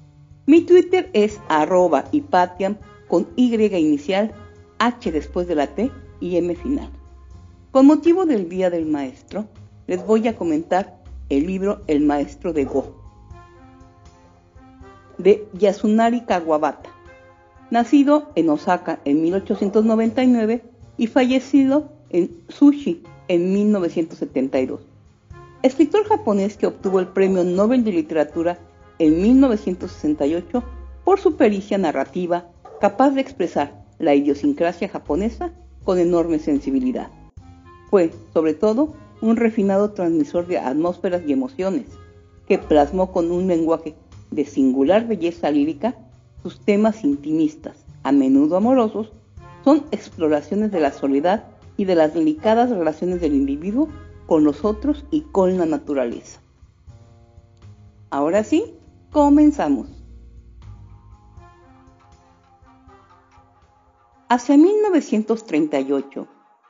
Mi 0.46 0.62
Twitter 0.62 1.10
es 1.12 1.38
arroba 1.50 2.06
hipatiam 2.10 2.78
con 3.06 3.28
Y 3.36 3.54
inicial, 3.54 4.32
H 4.78 5.12
después 5.12 5.46
de 5.46 5.56
la 5.56 5.66
T 5.66 5.90
y 6.20 6.38
M 6.38 6.56
final. 6.56 6.88
Con 7.70 7.84
motivo 7.84 8.24
del 8.24 8.48
Día 8.48 8.70
del 8.70 8.86
Maestro, 8.86 9.44
les 9.86 10.06
voy 10.06 10.26
a 10.26 10.36
comentar 10.36 11.02
el 11.28 11.46
libro 11.46 11.82
El 11.86 12.00
Maestro 12.00 12.54
de 12.54 12.64
Go, 12.64 12.94
de 15.18 15.46
Yasunari 15.52 16.22
Kawabata, 16.22 16.88
nacido 17.70 18.30
en 18.36 18.48
Osaka 18.48 19.00
en 19.04 19.20
1899 19.20 20.62
y 20.96 21.06
fallecido 21.08 21.92
en 22.08 22.42
Sushi 22.48 23.02
en 23.28 23.52
1972 23.52 24.89
escritor 25.62 26.06
japonés 26.06 26.56
que 26.56 26.66
obtuvo 26.66 27.00
el 27.00 27.08
Premio 27.08 27.44
Nobel 27.44 27.84
de 27.84 27.92
Literatura 27.92 28.58
en 28.98 29.20
1968 29.20 30.62
por 31.04 31.20
su 31.20 31.36
pericia 31.36 31.76
narrativa 31.76 32.48
capaz 32.80 33.10
de 33.10 33.20
expresar 33.20 33.84
la 33.98 34.14
idiosincrasia 34.14 34.88
japonesa 34.88 35.52
con 35.84 35.98
enorme 35.98 36.38
sensibilidad. 36.38 37.08
Fue, 37.90 38.10
sobre 38.32 38.54
todo, 38.54 38.94
un 39.20 39.36
refinado 39.36 39.90
transmisor 39.92 40.46
de 40.46 40.58
atmósferas 40.58 41.22
y 41.26 41.32
emociones, 41.32 41.86
que 42.48 42.58
plasmó 42.58 43.12
con 43.12 43.30
un 43.30 43.46
lenguaje 43.46 43.94
de 44.30 44.46
singular 44.46 45.06
belleza 45.06 45.50
lírica 45.50 45.94
sus 46.42 46.60
temas 46.60 47.04
intimistas, 47.04 47.84
a 48.02 48.12
menudo 48.12 48.56
amorosos, 48.56 49.12
son 49.62 49.84
exploraciones 49.90 50.72
de 50.72 50.80
la 50.80 50.92
soledad 50.92 51.44
y 51.76 51.84
de 51.84 51.96
las 51.96 52.14
delicadas 52.14 52.70
relaciones 52.70 53.20
del 53.20 53.34
individuo 53.34 53.88
con 54.30 54.44
los 54.44 54.64
otros 54.64 55.04
y 55.10 55.22
con 55.22 55.58
la 55.58 55.66
naturaleza. 55.66 56.40
Ahora 58.10 58.44
sí, 58.44 58.76
comenzamos. 59.10 59.88
Hacia 64.28 64.56
1938, 64.56 66.28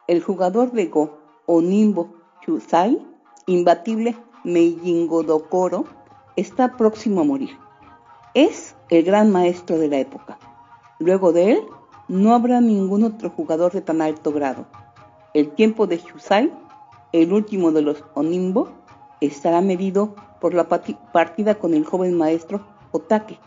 el 0.08 0.22
jugador 0.22 0.72
de 0.72 0.86
Go, 0.86 1.18
Onimbo 1.44 2.14
Chusai, 2.40 3.06
imbatible 3.44 4.16
Meijingo 4.42 5.22
Dokoro, 5.22 5.84
está 6.36 6.78
próximo 6.78 7.20
a 7.20 7.24
morir. 7.24 7.58
Es 8.32 8.74
el 8.88 9.04
gran 9.04 9.30
maestro 9.30 9.76
de 9.76 9.88
la 9.88 9.98
época. 9.98 10.38
Luego 10.98 11.34
de 11.34 11.52
él, 11.52 11.60
no 12.08 12.32
habrá 12.32 12.62
ningún 12.62 13.02
otro 13.02 13.28
jugador 13.28 13.72
de 13.72 13.82
tan 13.82 14.00
alto 14.00 14.32
grado. 14.32 14.64
El 15.34 15.50
tiempo 15.50 15.86
de 15.86 16.02
Chusai, 16.02 16.50
el 17.12 17.32
último 17.32 17.72
de 17.72 17.82
los 17.82 18.04
Onimbo, 18.14 18.70
estará 19.20 19.60
medido 19.60 20.14
por 20.40 20.54
la 20.54 20.68
partida 20.68 21.56
con 21.56 21.74
el 21.74 21.84
joven 21.84 22.16
maestro 22.16 22.64
Otake, 22.92 23.38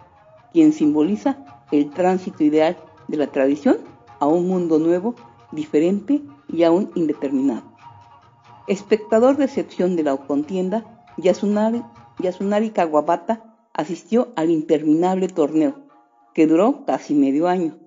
quien 0.52 0.73
simboliza 0.73 1.63
el 1.71 1.89
tránsito 1.89 2.43
ideal 2.43 2.78
de 3.08 3.17
la 3.17 3.28
tradición 3.28 3.78
a 4.19 4.28
un 4.28 4.47
mundo 4.47 4.80
nuevo, 4.80 5.15
diferente 5.52 6.21
y 6.47 6.63
aún 6.63 6.91
indeterminado. 6.95 7.63
Espectador 8.67 9.38
de 9.38 9.45
excepción 9.45 9.95
de 9.95 10.04
la 10.04 10.15
contienda, 10.17 11.06
Yasunari, 11.17 11.84
Yasunari 12.19 12.69
Kawabata 12.69 13.56
asistió 13.73 14.30
al 14.36 14.49
interminable 14.52 15.28
torneo, 15.28 15.76
que 16.34 16.47
duró 16.47 16.86
casi 16.86 17.13
medio 17.13 17.47
año. 17.47 17.78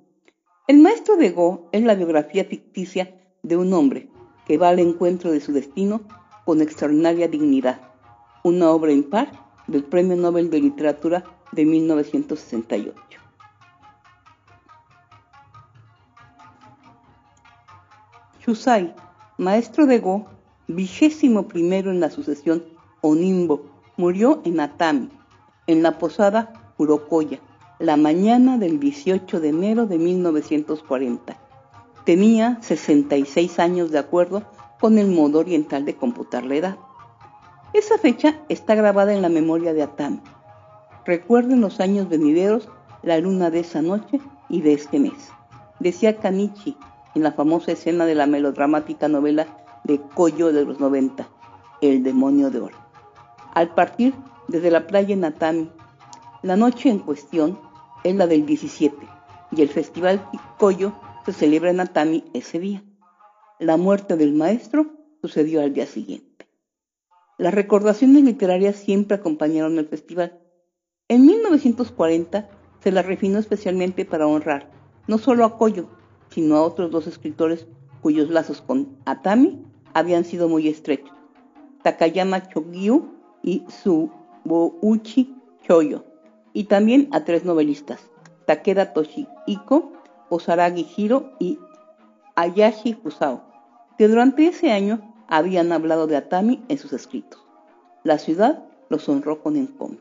El 0.69 0.79
maestro 0.79 1.17
de 1.17 1.31
Go 1.31 1.69
es 1.73 1.85
la 1.85 1.95
biografía 1.95 2.45
ficticia 2.45 3.15
de 3.43 3.57
un 3.57 3.73
hombre 3.73 4.11
que 4.47 4.59
va 4.59 4.69
al 4.69 4.79
encuentro 4.79 5.33
de 5.33 5.41
su 5.41 5.53
destino 5.53 6.01
con 6.45 6.63
extraordinaria 6.63 7.29
dignidad, 7.29 7.81
una 8.45 8.71
obra 8.71 8.93
impar 8.93 9.33
del 9.67 9.83
Premio 9.85 10.17
Nobel 10.17 10.51
de 10.51 10.61
Literatura 10.61 11.25
de 11.53 11.65
1968. 11.65 12.95
Chusai, 18.41 18.95
maestro 19.39 19.87
de 19.87 19.99
Go, 19.99 20.27
vigésimo 20.69 21.49
primero 21.49 21.91
en 21.91 21.99
la 21.99 22.11
sucesión 22.11 22.63
Onimbo, 23.01 23.67
murió 23.97 24.41
en 24.45 24.61
Atami, 24.61 25.11
en 25.67 25.83
la 25.83 25.99
posada 25.99 26.73
Urokoya, 26.79 27.41
la 27.81 27.97
mañana 27.97 28.57
del 28.57 28.79
18 28.79 29.41
de 29.41 29.49
enero 29.49 29.87
de 29.87 29.99
1940. 29.99 31.46
Tenía 32.07 32.59
66 32.61 33.59
años 33.59 33.91
de 33.91 33.99
acuerdo 33.99 34.45
con 34.79 34.97
el 34.97 35.09
modo 35.09 35.41
oriental 35.41 35.85
de 35.85 35.97
computar 35.97 36.45
la 36.47 36.55
edad. 36.55 36.77
Esa 37.73 37.99
fecha 37.99 38.39
está 38.49 38.77
grabada 38.77 39.13
en 39.13 39.23
la 39.23 39.29
memoria 39.29 39.75
de 39.75 39.83
Atami. 39.83 40.21
Recuerden 41.05 41.61
los 41.61 41.81
años 41.81 42.09
venideros, 42.09 42.69
la 43.03 43.19
luna 43.19 43.51
de 43.51 43.59
esa 43.59 43.83
noche 43.83 44.21
y 44.49 44.61
de 44.61 44.75
este 44.75 45.01
mes. 45.01 45.33
Decía 45.81 46.19
Kanichi, 46.19 46.77
en 47.17 47.25
la 47.25 47.33
famosa 47.33 47.73
escena 47.73 48.07
de 48.07 48.15
la 48.15 48.27
melodramática 48.27 49.09
novela 49.09 49.49
de 49.83 50.01
Koyo 50.01 50.53
de 50.53 50.65
los 50.65 50.79
90, 50.79 51.27
El 51.81 52.05
demonio 52.05 52.53
de 52.53 52.61
oro. 52.61 52.77
Al 53.53 53.75
partir 53.75 54.15
desde 54.47 54.71
la 54.71 54.87
playa 54.87 55.13
en 55.13 55.23
Natami, 55.23 55.73
la 56.43 56.55
noche 56.55 56.89
en 56.89 57.01
cuestión 57.01 57.59
es 58.05 58.15
la 58.15 58.29
del 58.29 58.47
17 58.47 58.97
y 59.51 59.63
el 59.63 59.69
festival 59.69 60.25
Koyo 60.57 60.93
se 61.27 61.33
celebra 61.33 61.71
en 61.71 61.77
Natami 61.77 62.23
ese 62.35 62.61
día. 62.61 62.85
La 63.59 63.77
muerte 63.77 64.17
del 64.17 64.33
maestro 64.33 64.87
sucedió 65.21 65.61
al 65.61 65.75
día 65.75 65.87
siguiente. 65.87 66.47
Las 67.37 67.53
recordaciones 67.53 68.23
literarias 68.23 68.77
siempre 68.77 69.17
acompañaron 69.17 69.77
el 69.79 69.89
festival. 69.89 70.41
En 71.09 71.27
1940 71.27 72.49
se 72.81 72.93
la 72.93 73.03
refinó 73.03 73.41
especialmente 73.41 74.05
para 74.05 74.29
honrar 74.29 74.71
no 75.09 75.19
solo 75.19 75.45
a 75.45 75.59
Koyo, 75.59 75.89
sino 76.31 76.57
a 76.57 76.63
otros 76.63 76.93
dos 76.93 77.09
escritores 77.09 77.67
cuyos 78.03 78.31
lazos 78.31 78.63
con 78.63 78.97
Atami 79.05 79.65
habían 79.95 80.25
sido 80.25 80.49
muy 80.49 80.69
estrechos, 80.69 81.17
Takayama 81.83 82.49
Chogyu 82.49 83.09
y 83.43 83.65
Subouchi 83.69 85.35
Choyo, 85.67 86.05
y 86.53 86.65
también 86.65 87.09
a 87.13 87.25
tres 87.25 87.45
novelistas, 87.45 88.11
Takeda 88.47 88.93
Toshihiko, 88.93 89.93
Osaragi 90.29 90.87
Hiro 90.97 91.33
y 91.39 91.59
Ayashi 92.35 92.95
Kusao, 92.95 93.43
que 93.99 94.09
durante 94.09 94.47
ese 94.47 94.73
año 94.73 95.15
habían 95.29 95.73
hablado 95.73 96.07
de 96.07 96.17
Atami 96.17 96.63
en 96.69 96.79
sus 96.79 96.93
escritos. 96.93 97.43
La 98.05 98.19
ciudad 98.19 98.65
los 98.89 99.09
honró 99.09 99.43
con 99.43 99.57
encomio. 99.57 100.01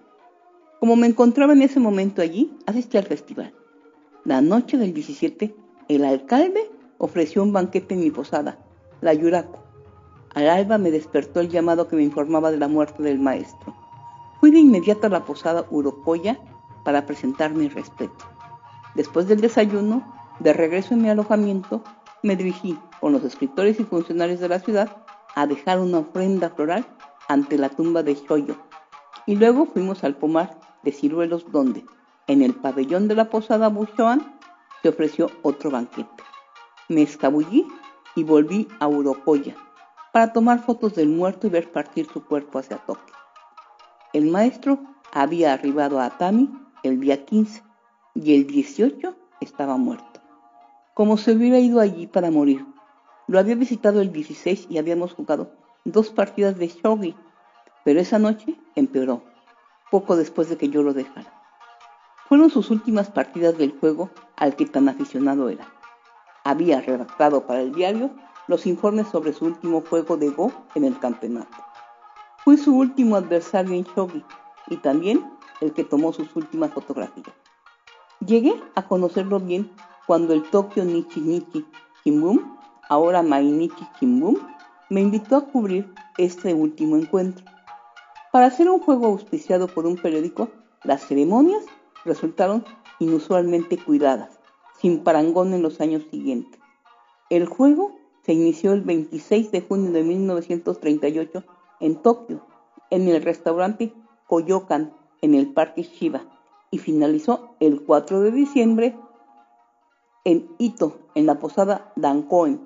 Como 0.80 0.96
me 0.96 1.08
encontraba 1.08 1.54
en 1.54 1.62
ese 1.62 1.80
momento 1.80 2.22
allí, 2.22 2.56
asistí 2.66 2.98
al 2.98 3.06
festival. 3.06 3.54
La 4.24 4.42
noche 4.42 4.78
del 4.78 4.94
17 4.94 5.56
el 5.88 6.04
alcalde 6.04 6.72
ofreció 6.98 7.44
un 7.44 7.54
banquete 7.54 7.94
en 7.94 8.02
mi 8.02 8.12
posada, 8.12 8.58
la 9.02 9.14
Yuraco. 9.14 9.60
Al 10.34 10.50
alba 10.50 10.78
me 10.78 10.92
despertó 10.92 11.40
el 11.40 11.50
llamado 11.50 11.88
que 11.88 11.96
me 11.96 12.04
informaba 12.04 12.52
de 12.52 12.58
la 12.58 12.68
muerte 12.68 13.04
del 13.04 13.20
maestro. 13.20 13.76
Fui 14.40 14.52
de 14.52 14.60
inmediato 14.60 15.08
a 15.08 15.12
la 15.12 15.24
posada 15.24 15.66
Urocoya 15.70 16.40
para 16.84 17.06
presentar 17.06 17.54
mi 17.54 17.70
respeto. 17.70 18.35
Después 18.96 19.28
del 19.28 19.42
desayuno, 19.42 20.14
de 20.40 20.54
regreso 20.54 20.94
en 20.94 21.02
mi 21.02 21.10
alojamiento, 21.10 21.84
me 22.24 22.36
dirigí 22.36 22.78
con 23.00 23.14
los 23.14 23.24
escritores 23.24 23.80
y 23.80 23.84
funcionarios 23.84 24.40
de 24.40 24.50
la 24.50 24.60
ciudad 24.60 24.98
a 25.36 25.46
dejar 25.48 25.80
una 25.80 26.00
ofrenda 26.00 26.50
floral 26.50 26.86
ante 27.28 27.58
la 27.58 27.70
tumba 27.70 28.04
de 28.04 28.16
Shoyo. 28.16 28.56
Y 29.26 29.36
luego 29.36 29.66
fuimos 29.66 30.04
al 30.04 30.16
pomar 30.16 30.60
de 30.84 30.92
ciruelos 30.92 31.52
donde, 31.52 31.86
en 32.28 32.42
el 32.42 32.56
pabellón 32.56 33.08
de 33.08 33.16
la 33.16 33.30
posada 33.30 33.70
Bushoan, 33.70 34.36
ofreció 34.90 35.32
otro 35.42 35.72
banquete. 35.72 36.24
Me 36.90 37.02
escabullí 37.02 37.68
y 38.16 38.24
volví 38.24 38.68
a 38.80 38.88
Urocoya 38.88 39.56
para 40.12 40.32
tomar 40.32 40.64
fotos 40.64 40.96
del 40.96 41.10
muerto 41.10 41.48
y 41.48 41.50
ver 41.50 41.72
partir 41.72 42.08
su 42.12 42.24
cuerpo 42.24 42.60
hacia 42.60 42.78
Tokio. 42.78 43.16
El 44.14 44.32
maestro 44.32 44.80
había 45.14 45.54
arribado 45.54 46.00
a 46.00 46.06
Atami 46.06 46.50
el 46.84 47.00
día 47.00 47.26
15 47.26 47.65
y 48.16 48.34
el 48.34 48.48
18 48.48 49.14
estaba 49.42 49.76
muerto. 49.76 50.22
Como 50.94 51.18
se 51.18 51.34
hubiera 51.34 51.60
ido 51.60 51.82
allí 51.82 52.08
para 52.08 52.32
morir. 52.32 52.66
Lo 53.28 53.40
había 53.40 53.56
visitado 53.56 54.02
el 54.02 54.14
16 54.14 54.68
y 54.70 54.78
habíamos 54.78 55.14
jugado 55.14 55.52
dos 55.84 56.10
partidas 56.10 56.58
de 56.58 56.70
shogi, 56.70 57.14
pero 57.84 58.00
esa 58.00 58.18
noche 58.18 58.56
empeoró, 58.76 59.24
poco 59.92 60.16
después 60.16 60.48
de 60.50 60.58
que 60.58 60.70
yo 60.70 60.82
lo 60.82 60.94
dejara. 60.94 61.32
Fueron 62.30 62.50
sus 62.50 62.72
últimas 62.72 63.12
partidas 63.12 63.58
del 63.58 63.78
juego 63.78 64.10
al 64.38 64.56
que 64.56 64.66
tan 64.66 64.88
aficionado 64.88 65.50
era. 65.50 65.68
Había 66.46 66.82
redactado 66.82 67.46
para 67.46 67.62
el 67.62 67.74
diario 67.74 68.12
los 68.48 68.66
informes 68.66 69.08
sobre 69.10 69.34
su 69.34 69.46
último 69.46 69.82
juego 69.82 70.16
de 70.16 70.30
Go 70.30 70.52
en 70.76 70.86
el 70.86 70.98
campeonato. 71.00 71.58
Fue 72.46 72.56
su 72.58 72.78
último 72.78 73.18
adversario 73.18 73.74
en 73.74 73.84
Shogi 73.84 74.24
y 74.68 74.78
también 74.78 75.30
el 75.60 75.74
que 75.74 75.84
tomó 75.84 76.14
sus 76.14 76.34
últimas 76.36 76.72
fotografías. 76.72 77.45
Llegué 78.26 78.56
a 78.74 78.88
conocerlo 78.88 79.40
bien 79.40 79.70
cuando 80.08 80.34
el 80.34 80.42
Tokyo 80.50 80.84
Nichi 80.84 81.22
Kimbum, 82.04 82.58
ahora 82.90 83.22
Mainichi 83.22 83.86
Kimbum, 84.00 84.36
me 84.90 85.02
invitó 85.02 85.36
a 85.36 85.46
cubrir 85.46 85.94
este 86.18 86.54
último 86.56 86.96
encuentro. 86.96 87.46
Para 88.32 88.48
hacer 88.48 88.68
un 88.68 88.80
juego 88.80 89.08
auspiciado 89.08 89.68
por 89.68 89.86
un 89.86 89.98
periódico, 89.98 90.50
las 90.84 91.06
ceremonias 91.06 91.64
resultaron 92.04 92.66
inusualmente 93.00 93.78
cuidadas, 93.78 94.40
sin 94.80 95.04
parangón 95.04 95.54
en 95.54 95.62
los 95.62 95.80
años 95.80 96.04
siguientes. 96.10 96.60
El 97.30 97.46
juego 97.46 97.96
se 98.24 98.34
inició 98.34 98.74
el 98.74 98.82
26 98.82 99.52
de 99.52 99.62
junio 99.62 99.92
de 99.92 100.02
1938 100.02 101.44
en 101.80 102.02
Tokio, 102.02 102.42
en 102.90 103.08
el 103.08 103.22
restaurante 103.22 103.94
Koyokan, 104.26 104.94
en 105.22 105.36
el 105.36 105.54
Parque 105.54 105.84
Shiba, 105.84 106.24
y 106.72 106.80
finalizó 106.80 107.56
el 107.60 107.84
4 107.84 108.22
de 108.22 108.32
diciembre 108.32 108.98
en 110.24 110.50
Ito, 110.58 111.00
en 111.16 111.26
la 111.26 111.40
posada 111.40 111.92
Dankoen. 111.96 112.66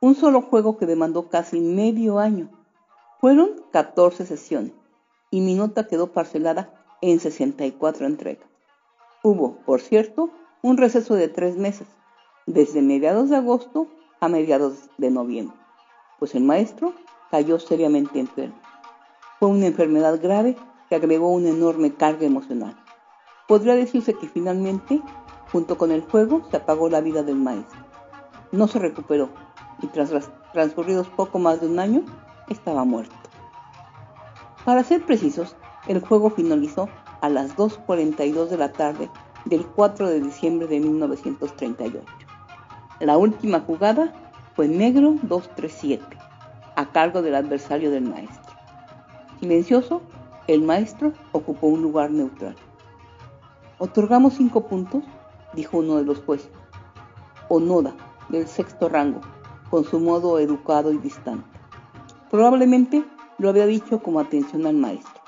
Un 0.00 0.14
solo 0.14 0.42
juego 0.42 0.76
que 0.76 0.86
demandó 0.86 1.28
casi 1.28 1.60
medio 1.60 2.18
año. 2.18 2.50
Fueron 3.20 3.64
14 3.72 4.26
sesiones 4.26 4.72
y 5.30 5.40
mi 5.40 5.54
nota 5.54 5.88
quedó 5.88 6.12
parcelada 6.12 6.72
en 7.00 7.20
64 7.20 8.06
entregas. 8.06 8.48
Hubo, 9.22 9.56
por 9.66 9.80
cierto, 9.80 10.30
un 10.62 10.76
receso 10.76 11.14
de 11.14 11.28
tres 11.28 11.56
meses, 11.56 11.88
desde 12.46 12.82
mediados 12.82 13.30
de 13.30 13.36
agosto 13.36 13.88
a 14.20 14.28
mediados 14.28 14.88
de 14.98 15.10
noviembre, 15.10 15.56
pues 16.18 16.34
el 16.34 16.42
maestro 16.42 16.94
cayó 17.30 17.58
seriamente 17.58 18.18
enfermo. 18.18 18.58
Fue 19.38 19.48
una 19.48 19.66
enfermedad 19.66 20.20
grave 20.20 20.56
que 20.88 20.96
agregó 20.96 21.30
una 21.30 21.50
enorme 21.50 21.94
carga 21.94 22.26
emocional. 22.26 22.76
Podría 23.48 23.74
decirse 23.74 24.12
que 24.12 24.28
finalmente, 24.28 25.00
junto 25.50 25.78
con 25.78 25.90
el 25.90 26.02
fuego, 26.02 26.46
se 26.50 26.58
apagó 26.58 26.90
la 26.90 27.00
vida 27.00 27.22
del 27.22 27.36
maestro. 27.36 27.80
No 28.52 28.68
se 28.68 28.78
recuperó 28.78 29.30
y 29.80 29.86
tras 29.86 30.12
transcurridos 30.52 31.08
poco 31.08 31.38
más 31.38 31.62
de 31.62 31.66
un 31.66 31.78
año, 31.78 32.02
estaba 32.50 32.84
muerto. 32.84 33.16
Para 34.66 34.84
ser 34.84 35.02
precisos, 35.02 35.56
el 35.86 36.00
juego 36.00 36.28
finalizó 36.28 36.90
a 37.22 37.30
las 37.30 37.56
2.42 37.56 38.48
de 38.48 38.58
la 38.58 38.70
tarde 38.70 39.08
del 39.46 39.64
4 39.64 40.08
de 40.08 40.20
diciembre 40.20 40.68
de 40.68 40.80
1938. 40.80 42.04
La 43.00 43.16
última 43.16 43.60
jugada 43.60 44.12
fue 44.56 44.68
negro 44.68 45.14
237, 45.22 46.04
a 46.76 46.86
cargo 46.92 47.22
del 47.22 47.34
adversario 47.34 47.90
del 47.90 48.04
maestro. 48.04 48.52
Silencioso, 49.40 50.02
el 50.48 50.60
maestro 50.60 51.14
ocupó 51.32 51.68
un 51.68 51.80
lugar 51.80 52.10
neutral. 52.10 52.54
Otorgamos 53.80 54.34
cinco 54.34 54.66
puntos, 54.66 55.04
dijo 55.54 55.78
uno 55.78 55.98
de 55.98 56.04
los 56.04 56.18
jueces. 56.18 56.50
Onoda, 57.48 57.94
del 58.28 58.48
sexto 58.48 58.88
rango, 58.88 59.20
con 59.70 59.84
su 59.84 60.00
modo 60.00 60.40
educado 60.40 60.92
y 60.92 60.98
distante. 60.98 61.48
Probablemente 62.28 63.04
lo 63.38 63.48
había 63.48 63.66
dicho 63.66 64.02
como 64.02 64.18
atención 64.18 64.66
al 64.66 64.74
maestro, 64.74 65.22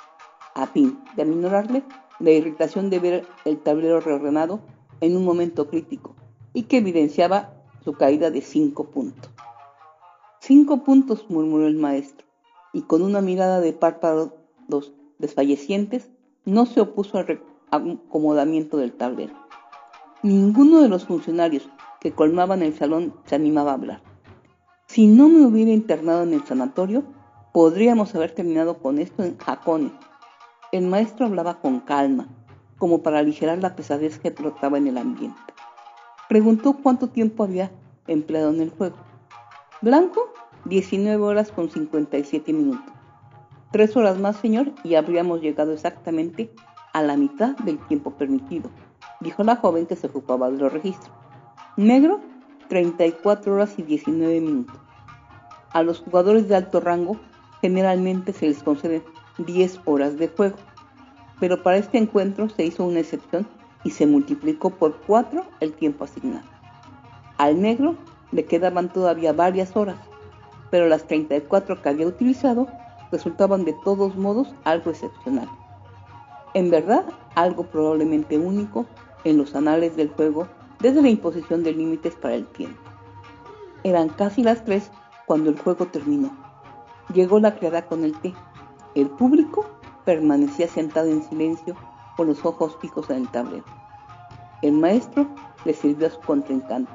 a 0.56 0.66
fin 0.66 0.98
de 1.14 1.22
aminorarle 1.22 1.84
la 2.18 2.32
irritación 2.32 2.90
de 2.90 2.98
ver 2.98 3.26
el 3.44 3.58
tablero 3.58 4.00
reordenado 4.00 4.60
en 5.00 5.16
un 5.16 5.24
momento 5.24 5.68
crítico 5.68 6.16
y 6.52 6.64
que 6.64 6.78
evidenciaba 6.78 7.54
su 7.84 7.92
caída 7.92 8.32
de 8.32 8.42
cinco 8.42 8.90
puntos. 8.90 9.30
Cinco 10.40 10.82
puntos, 10.82 11.26
murmuró 11.28 11.68
el 11.68 11.76
maestro, 11.76 12.26
y 12.72 12.82
con 12.82 13.02
una 13.02 13.20
mirada 13.20 13.60
de 13.60 13.72
párpados 13.72 14.32
desfallecientes 15.18 16.10
no 16.44 16.66
se 16.66 16.80
opuso 16.80 17.18
al 17.18 17.26
acomodamiento 17.70 18.76
del 18.76 18.92
tablero. 18.92 19.34
Ninguno 20.22 20.80
de 20.80 20.88
los 20.88 21.06
funcionarios 21.06 21.68
que 22.00 22.12
colmaban 22.12 22.62
el 22.62 22.76
salón 22.76 23.14
se 23.26 23.34
animaba 23.34 23.70
a 23.70 23.74
hablar. 23.74 24.02
Si 24.86 25.06
no 25.06 25.28
me 25.28 25.46
hubiera 25.46 25.70
internado 25.70 26.24
en 26.24 26.34
el 26.34 26.44
sanatorio, 26.44 27.04
podríamos 27.52 28.14
haber 28.14 28.32
terminado 28.32 28.78
con 28.78 28.98
esto 28.98 29.22
en 29.22 29.38
Jacone. 29.38 29.92
El 30.72 30.86
maestro 30.86 31.26
hablaba 31.26 31.60
con 31.60 31.80
calma, 31.80 32.28
como 32.78 33.02
para 33.02 33.18
aligerar 33.18 33.58
la 33.58 33.76
pesadez 33.76 34.18
que 34.18 34.30
flotaba 34.30 34.78
en 34.78 34.88
el 34.88 34.98
ambiente. 34.98 35.40
Preguntó 36.28 36.74
cuánto 36.82 37.08
tiempo 37.08 37.44
había 37.44 37.70
empleado 38.06 38.50
en 38.50 38.60
el 38.60 38.70
juego. 38.70 38.96
Blanco, 39.82 40.32
19 40.64 41.22
horas 41.22 41.50
con 41.52 41.70
57 41.70 42.52
minutos. 42.52 42.92
Tres 43.72 43.96
horas 43.96 44.18
más, 44.18 44.36
señor, 44.36 44.72
y 44.82 44.96
habríamos 44.96 45.40
llegado 45.40 45.72
exactamente 45.72 46.52
a 46.92 47.02
la 47.02 47.16
mitad 47.16 47.56
del 47.58 47.78
tiempo 47.86 48.12
permitido, 48.12 48.70
dijo 49.20 49.44
la 49.44 49.56
joven 49.56 49.86
que 49.86 49.96
se 49.96 50.06
ocupaba 50.06 50.50
de 50.50 50.58
los 50.58 50.72
registros. 50.72 51.12
Negro, 51.76 52.20
34 52.68 53.54
horas 53.54 53.78
y 53.78 53.82
19 53.82 54.40
minutos. 54.40 54.76
A 55.72 55.82
los 55.82 56.00
jugadores 56.00 56.48
de 56.48 56.56
alto 56.56 56.80
rango 56.80 57.16
generalmente 57.60 58.32
se 58.32 58.48
les 58.48 58.62
conceden 58.62 59.02
10 59.38 59.80
horas 59.84 60.18
de 60.18 60.28
juego, 60.28 60.56
pero 61.38 61.62
para 61.62 61.78
este 61.78 61.98
encuentro 61.98 62.48
se 62.48 62.64
hizo 62.64 62.84
una 62.84 63.00
excepción 63.00 63.46
y 63.84 63.90
se 63.90 64.06
multiplicó 64.06 64.70
por 64.70 65.00
4 65.06 65.44
el 65.60 65.72
tiempo 65.72 66.04
asignado. 66.04 66.46
Al 67.38 67.60
negro 67.60 67.96
le 68.32 68.44
quedaban 68.44 68.92
todavía 68.92 69.32
varias 69.32 69.76
horas, 69.76 69.96
pero 70.70 70.88
las 70.88 71.06
34 71.06 71.80
que 71.80 71.88
había 71.88 72.06
utilizado 72.06 72.68
resultaban 73.10 73.64
de 73.64 73.74
todos 73.84 74.16
modos 74.16 74.54
algo 74.64 74.90
excepcional. 74.90 75.48
En 76.54 76.70
verdad, 76.70 77.04
algo 77.34 77.64
probablemente 77.64 78.36
único 78.36 78.86
en 79.24 79.38
los 79.38 79.54
anales 79.54 79.96
del 79.96 80.08
juego 80.10 80.48
desde 80.80 81.02
la 81.02 81.08
imposición 81.08 81.62
de 81.62 81.72
límites 81.72 82.14
para 82.16 82.34
el 82.34 82.46
tiempo. 82.46 82.80
Eran 83.84 84.08
casi 84.08 84.42
las 84.42 84.64
3 84.64 84.90
cuando 85.26 85.50
el 85.50 85.58
juego 85.58 85.86
terminó. 85.86 86.30
Llegó 87.14 87.38
la 87.38 87.56
criada 87.56 87.86
con 87.86 88.04
el 88.04 88.18
té. 88.18 88.34
El 88.94 89.10
público 89.10 89.66
permanecía 90.04 90.66
sentado 90.68 91.08
en 91.08 91.22
silencio 91.22 91.76
con 92.16 92.26
los 92.26 92.44
ojos 92.44 92.76
fijos 92.80 93.08
en 93.10 93.18
el 93.18 93.28
tablero. 93.28 93.64
El 94.62 94.72
maestro 94.72 95.28
le 95.64 95.72
sirvió 95.72 96.08
a 96.08 96.10
su 96.10 96.20
contrincante, 96.20 96.92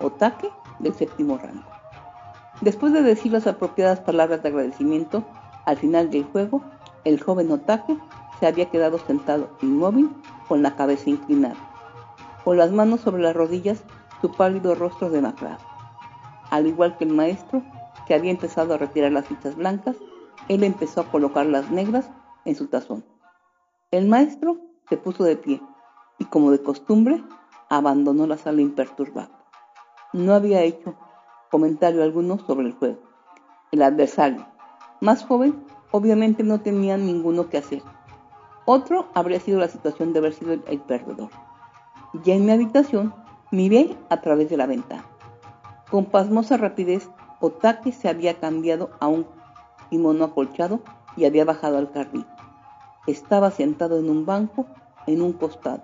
Otake, 0.00 0.50
del 0.78 0.94
séptimo 0.94 1.38
rango. 1.38 1.64
Después 2.60 2.92
de 2.92 3.02
decir 3.02 3.32
las 3.32 3.46
apropiadas 3.46 4.00
palabras 4.00 4.42
de 4.42 4.50
agradecimiento, 4.50 5.24
al 5.64 5.78
final 5.78 6.10
del 6.10 6.24
juego, 6.24 6.62
el 7.04 7.20
joven 7.20 7.50
Otake 7.50 7.96
se 8.40 8.46
había 8.46 8.70
quedado 8.70 8.98
sentado 8.98 9.50
inmóvil 9.60 10.10
con 10.48 10.62
la 10.62 10.74
cabeza 10.74 11.10
inclinada, 11.10 11.56
con 12.44 12.56
las 12.56 12.72
manos 12.72 13.00
sobre 13.02 13.22
las 13.22 13.36
rodillas, 13.36 13.84
su 14.20 14.32
pálido 14.32 14.74
rostro 14.74 15.10
demacrado. 15.10 15.58
Al 16.50 16.66
igual 16.66 16.96
que 16.96 17.04
el 17.04 17.12
maestro, 17.12 17.62
que 18.06 18.14
había 18.14 18.30
empezado 18.30 18.74
a 18.74 18.78
retirar 18.78 19.12
las 19.12 19.26
fichas 19.26 19.54
blancas, 19.54 19.96
él 20.48 20.64
empezó 20.64 21.02
a 21.02 21.10
colocar 21.10 21.46
las 21.46 21.70
negras 21.70 22.10
en 22.44 22.56
su 22.56 22.66
tazón. 22.66 23.04
El 23.90 24.08
maestro 24.08 24.56
se 24.88 24.96
puso 24.96 25.22
de 25.24 25.36
pie 25.36 25.62
y, 26.18 26.24
como 26.24 26.50
de 26.50 26.62
costumbre, 26.62 27.22
abandonó 27.68 28.26
la 28.26 28.36
sala 28.36 28.60
imperturbable. 28.60 29.34
No 30.12 30.34
había 30.34 30.62
hecho 30.62 30.96
comentario 31.50 32.02
alguno 32.02 32.38
sobre 32.38 32.66
el 32.66 32.72
juego. 32.72 32.98
El 33.70 33.82
adversario, 33.82 34.46
más 35.00 35.24
joven, 35.24 35.64
obviamente 35.92 36.42
no 36.42 36.60
tenía 36.60 36.96
ninguno 36.96 37.48
que 37.48 37.58
hacer. 37.58 37.82
Otro 38.72 39.08
habría 39.14 39.40
sido 39.40 39.58
la 39.58 39.66
situación 39.66 40.12
de 40.12 40.20
haber 40.20 40.32
sido 40.32 40.52
el, 40.52 40.80
perdedor. 40.82 41.30
Ya 42.22 42.34
en 42.34 42.46
mi 42.46 42.52
habitación, 42.52 43.12
miré 43.50 43.96
a 44.10 44.20
través 44.20 44.48
de 44.48 44.56
la 44.56 44.66
ventana. 44.66 45.04
Con 45.90 46.04
pasmosa 46.04 46.56
rapidez 46.56 47.10
Otake 47.40 47.90
se 47.90 48.08
había 48.08 48.38
cambiado 48.38 48.90
a 49.00 49.08
un 49.08 49.26
kimono 49.90 50.22
acolchado 50.22 50.78
y 51.16 51.24
había 51.24 51.44
bajado 51.44 51.78
al 51.78 51.90
carril. 51.90 52.24
Estaba 53.08 53.50
sentado 53.50 53.98
en 53.98 54.08
un 54.08 54.24
banco 54.24 54.66
en 55.08 55.20
un 55.20 55.32
costado. 55.32 55.82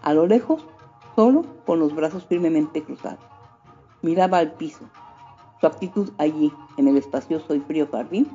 A 0.00 0.14
lo 0.14 0.28
lejos, 0.28 0.64
solo 1.16 1.44
con 1.66 1.80
los 1.80 1.96
brazos 1.96 2.24
firmemente 2.26 2.84
cruzados. 2.84 3.26
Miraba 4.02 4.38
al 4.38 4.52
piso. 4.52 4.84
Su 5.60 5.66
actitud 5.66 6.12
allí, 6.18 6.52
en 6.76 6.86
el 6.86 6.96
espacioso 6.96 7.56
y 7.56 7.60
frío 7.60 7.88
jardín, 7.90 8.30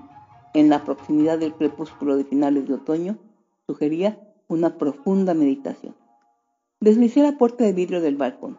en 0.54 0.70
la 0.70 0.84
proximidad 0.84 1.40
del 1.40 1.54
crepúsculo 1.54 2.18
de 2.18 2.26
finales 2.26 2.68
de 2.68 2.74
otoño, 2.74 3.18
sugería 3.70 4.20
una 4.48 4.80
profunda 4.80 5.36
meditación. 5.36 5.96
Deslicé 6.80 7.22
la 7.22 7.38
puerta 7.38 7.64
de 7.66 7.72
vidrio 7.72 8.02
del 8.02 8.18
balcón. 8.18 8.58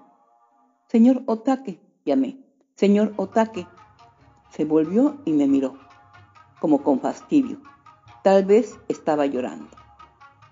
Señor 0.87 1.25
Otake, 1.27 1.81
llamé. 2.05 2.39
Señor 2.77 3.13
Otake, 3.17 3.67
se 4.51 4.65
volvió 4.65 5.17
y 5.25 5.33
me 5.33 5.49
miró, 5.49 5.75
como 6.61 6.85
con 6.85 7.01
fastidio. 7.01 7.61
Tal 8.23 8.45
vez 8.45 8.79
estaba 8.87 9.27
llorando. 9.27 9.67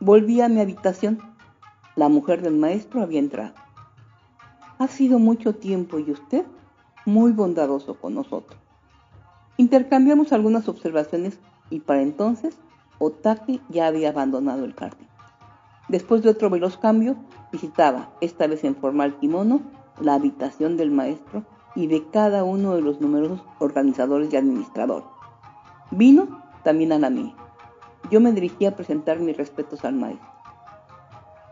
Volví 0.00 0.40
a 0.40 0.48
mi 0.48 0.60
habitación. 0.60 1.20
La 1.94 2.08
mujer 2.08 2.42
del 2.42 2.56
maestro 2.56 3.00
había 3.00 3.20
entrado. 3.20 3.54
Ha 4.78 4.88
sido 4.88 5.20
mucho 5.20 5.54
tiempo 5.54 6.00
y 6.00 6.10
usted 6.10 6.44
muy 7.04 7.30
bondadoso 7.30 7.94
con 7.94 8.16
nosotros. 8.16 8.58
Intercambiamos 9.56 10.32
algunas 10.32 10.68
observaciones 10.68 11.38
y 11.70 11.78
para 11.78 12.02
entonces 12.02 12.58
Otake 12.98 13.61
ya 13.68 13.87
había 13.87 14.11
abandonado 14.11 14.64
el 14.64 14.74
jardín. 14.74 15.08
Después 15.88 16.22
de 16.22 16.30
otro 16.30 16.50
veloz 16.50 16.76
cambio, 16.76 17.16
visitaba, 17.50 18.11
esta 18.20 18.46
vez 18.46 18.64
en 18.64 18.76
formal 18.76 19.16
kimono, 19.18 19.61
la 20.00 20.14
habitación 20.14 20.76
del 20.76 20.90
maestro 20.90 21.44
y 21.74 21.87
de 21.87 22.04
cada 22.11 22.44
uno 22.44 22.74
de 22.74 22.82
los 22.82 23.00
numerosos 23.00 23.42
organizadores 23.58 24.32
y 24.32 24.37
administradores. 24.37 25.08
Vino 25.90 26.42
también 26.62 26.92
a 26.92 26.98
la 26.98 27.08
mía. 27.08 27.34
Yo 28.11 28.20
me 28.20 28.32
dirigí 28.32 28.66
a 28.66 28.76
presentar 28.76 29.20
mis 29.20 29.37
respetos 29.37 29.84
al 29.84 29.94
maestro. 29.94 30.28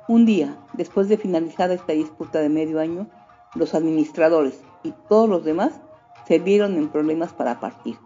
Un 0.08 0.26
día, 0.26 0.56
después 0.74 1.08
de 1.08 1.16
finalizada 1.16 1.74
esta 1.74 1.92
disputa 1.92 2.40
de 2.40 2.48
medio 2.48 2.80
año, 2.80 3.08
los 3.54 3.74
administradores 3.74 4.60
y 4.82 4.92
todos 5.08 5.28
los 5.28 5.44
demás 5.44 5.80
se 6.26 6.38
vieron 6.38 6.76
en 6.76 6.88
problemas 6.88 7.32
para 7.32 7.58
partir. 7.60 7.96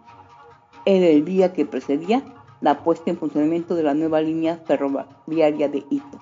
Era 0.85 1.07
el 1.07 1.25
día 1.25 1.53
que 1.53 1.65
precedía 1.65 2.23
la 2.61 2.83
puesta 2.83 3.09
en 3.09 3.17
funcionamiento 3.17 3.75
de 3.75 3.83
la 3.83 3.93
nueva 3.93 4.21
línea 4.21 4.57
ferroviaria 4.65 5.67
de 5.67 5.83
Ito. 5.89 6.19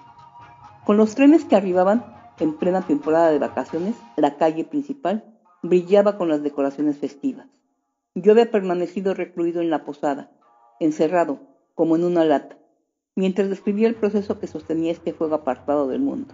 Con 0.86 0.98
los 0.98 1.14
trenes 1.16 1.46
que 1.46 1.56
arribaban 1.56 2.06
en 2.40 2.54
plena 2.54 2.82
temporada 2.82 3.30
de 3.30 3.40
vacaciones, 3.40 3.96
la 4.16 4.38
calle 4.38 4.64
principal 4.64 5.24
brillaba 5.62 6.18
con 6.18 6.30
las 6.30 6.42
decoraciones 6.42 6.98
festivas. 6.98 7.48
Yo 8.16 8.32
había 8.32 8.50
permanecido 8.50 9.14
recluido 9.14 9.62
en 9.62 9.70
la 9.70 9.84
posada, 9.84 10.32
encerrado, 10.80 11.40
como 11.76 11.96
en 11.96 12.04
una 12.04 12.26
lata, 12.26 12.58
mientras 13.16 13.50
describía 13.50 13.88
el 13.88 13.96
proceso 13.96 14.40
que 14.40 14.48
sostenía 14.48 14.92
este 14.92 15.14
fuego 15.14 15.36
apartado 15.36 15.88
del 15.88 16.02
mundo. 16.02 16.34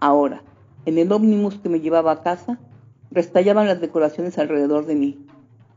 Ahora, 0.00 0.42
en 0.84 0.98
el 0.98 1.10
ómnibus 1.12 1.58
que 1.58 1.68
me 1.68 1.80
llevaba 1.80 2.12
a 2.12 2.22
casa, 2.22 2.58
restallaban 3.10 3.66
las 3.66 3.80
decoraciones 3.80 4.38
alrededor 4.38 4.86
de 4.86 4.94
mí. 4.94 5.26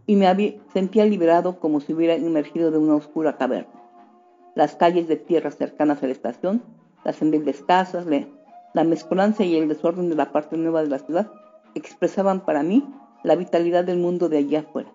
Y 0.05 0.15
me 0.15 0.59
sentía 0.73 1.05
liberado 1.05 1.59
como 1.59 1.79
si 1.79 1.93
hubiera 1.93 2.15
emergido 2.15 2.71
de 2.71 2.77
una 2.77 2.95
oscura 2.95 3.37
caverna. 3.37 3.71
Las 4.55 4.75
calles 4.75 5.07
de 5.07 5.15
tierra 5.15 5.51
cercanas 5.51 6.03
a 6.03 6.07
la 6.07 6.11
estación, 6.11 6.63
las 7.03 7.21
endebles 7.21 7.61
casas, 7.61 8.05
la 8.73 8.83
mezcolanza 8.83 9.43
y 9.43 9.55
el 9.55 9.67
desorden 9.67 10.09
de 10.09 10.15
la 10.15 10.31
parte 10.31 10.57
nueva 10.57 10.81
de 10.83 10.89
la 10.89 10.99
ciudad 10.99 11.31
expresaban 11.75 12.41
para 12.41 12.63
mí 12.63 12.85
la 13.23 13.35
vitalidad 13.35 13.85
del 13.85 13.97
mundo 13.97 14.29
de 14.29 14.37
allá 14.37 14.59
afuera. 14.61 14.91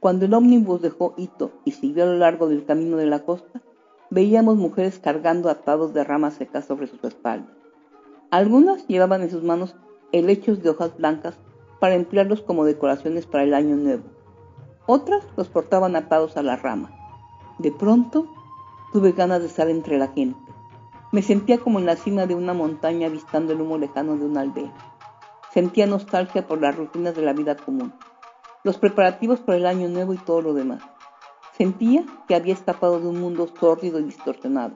Cuando 0.00 0.26
el 0.26 0.34
ómnibus 0.34 0.82
dejó 0.82 1.14
Hito 1.16 1.52
y 1.64 1.72
siguió 1.72 2.04
a 2.04 2.06
lo 2.06 2.18
largo 2.18 2.48
del 2.48 2.64
camino 2.64 2.96
de 2.96 3.06
la 3.06 3.20
costa, 3.20 3.62
veíamos 4.10 4.56
mujeres 4.56 4.98
cargando 4.98 5.48
atados 5.48 5.94
de 5.94 6.04
ramas 6.04 6.34
secas 6.34 6.66
sobre 6.66 6.86
sus 6.86 7.02
espaldas. 7.04 7.50
Algunas 8.30 8.86
llevaban 8.86 9.22
en 9.22 9.30
sus 9.30 9.42
manos 9.42 9.74
helechos 10.12 10.62
de 10.62 10.70
hojas 10.70 10.96
blancas 10.96 11.36
para 11.84 11.96
emplearlos 11.96 12.40
como 12.40 12.64
decoraciones 12.64 13.26
para 13.26 13.44
el 13.44 13.52
año 13.52 13.76
nuevo. 13.76 14.04
Otras 14.86 15.22
los 15.36 15.50
portaban 15.50 15.96
atados 15.96 16.38
a 16.38 16.42
la 16.42 16.56
rama. 16.56 16.90
De 17.58 17.70
pronto 17.72 18.26
tuve 18.90 19.12
ganas 19.12 19.40
de 19.40 19.48
estar 19.48 19.68
entre 19.68 19.98
la 19.98 20.08
gente. 20.08 20.40
Me 21.12 21.20
sentía 21.20 21.58
como 21.58 21.80
en 21.80 21.84
la 21.84 21.96
cima 21.96 22.24
de 22.24 22.34
una 22.34 22.54
montaña 22.54 23.08
avistando 23.08 23.52
el 23.52 23.60
humo 23.60 23.76
lejano 23.76 24.16
de 24.16 24.24
una 24.24 24.40
aldea. 24.40 24.72
Sentía 25.52 25.86
nostalgia 25.86 26.46
por 26.46 26.58
las 26.58 26.74
rutinas 26.74 27.14
de 27.14 27.20
la 27.20 27.34
vida 27.34 27.54
común 27.54 27.92
los 28.62 28.78
preparativos 28.78 29.40
para 29.40 29.58
el 29.58 29.66
año 29.66 29.90
nuevo 29.90 30.14
y 30.14 30.16
todo 30.16 30.40
lo 30.40 30.54
demás. 30.54 30.80
Sentía 31.52 32.06
que 32.26 32.34
había 32.34 32.54
escapado 32.54 32.98
de 32.98 33.08
un 33.08 33.20
mundo 33.20 33.46
sórdido 33.60 34.00
y 34.00 34.04
distorsionado. 34.04 34.72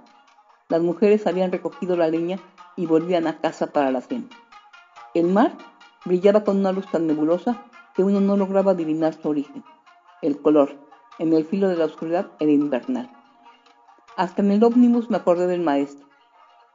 Las 0.68 0.83
mujeres 0.83 1.27
habían 1.27 1.53
recogido 1.53 1.97
la 1.97 2.09
leña 2.09 2.38
y 2.77 2.85
volvían 2.85 3.27
a 3.27 3.40
casa 3.40 3.68
para 3.68 3.90
la 3.90 4.03
cena. 4.03 4.27
El 5.14 5.29
mar 5.29 5.57
brillaba 6.05 6.45
con 6.45 6.59
una 6.59 6.73
luz 6.73 6.87
tan 6.91 7.07
nebulosa 7.07 7.65
que 7.95 8.03
uno 8.03 8.21
no 8.21 8.37
lograba 8.37 8.73
adivinar 8.73 9.15
su 9.15 9.29
origen. 9.29 9.65
El 10.23 10.41
color, 10.41 10.77
en 11.19 11.33
el 11.33 11.45
filo 11.45 11.69
de 11.69 11.77
la 11.77 11.87
oscuridad, 11.87 12.31
era 12.39 12.53
invernal. 12.53 13.11
Hasta 14.17 14.43
en 14.43 14.53
el 14.53 14.65
ómnibus 14.65 15.11
me 15.11 15.17
acordé 15.17 15.47
del 15.47 15.61
maestro. 15.61 16.07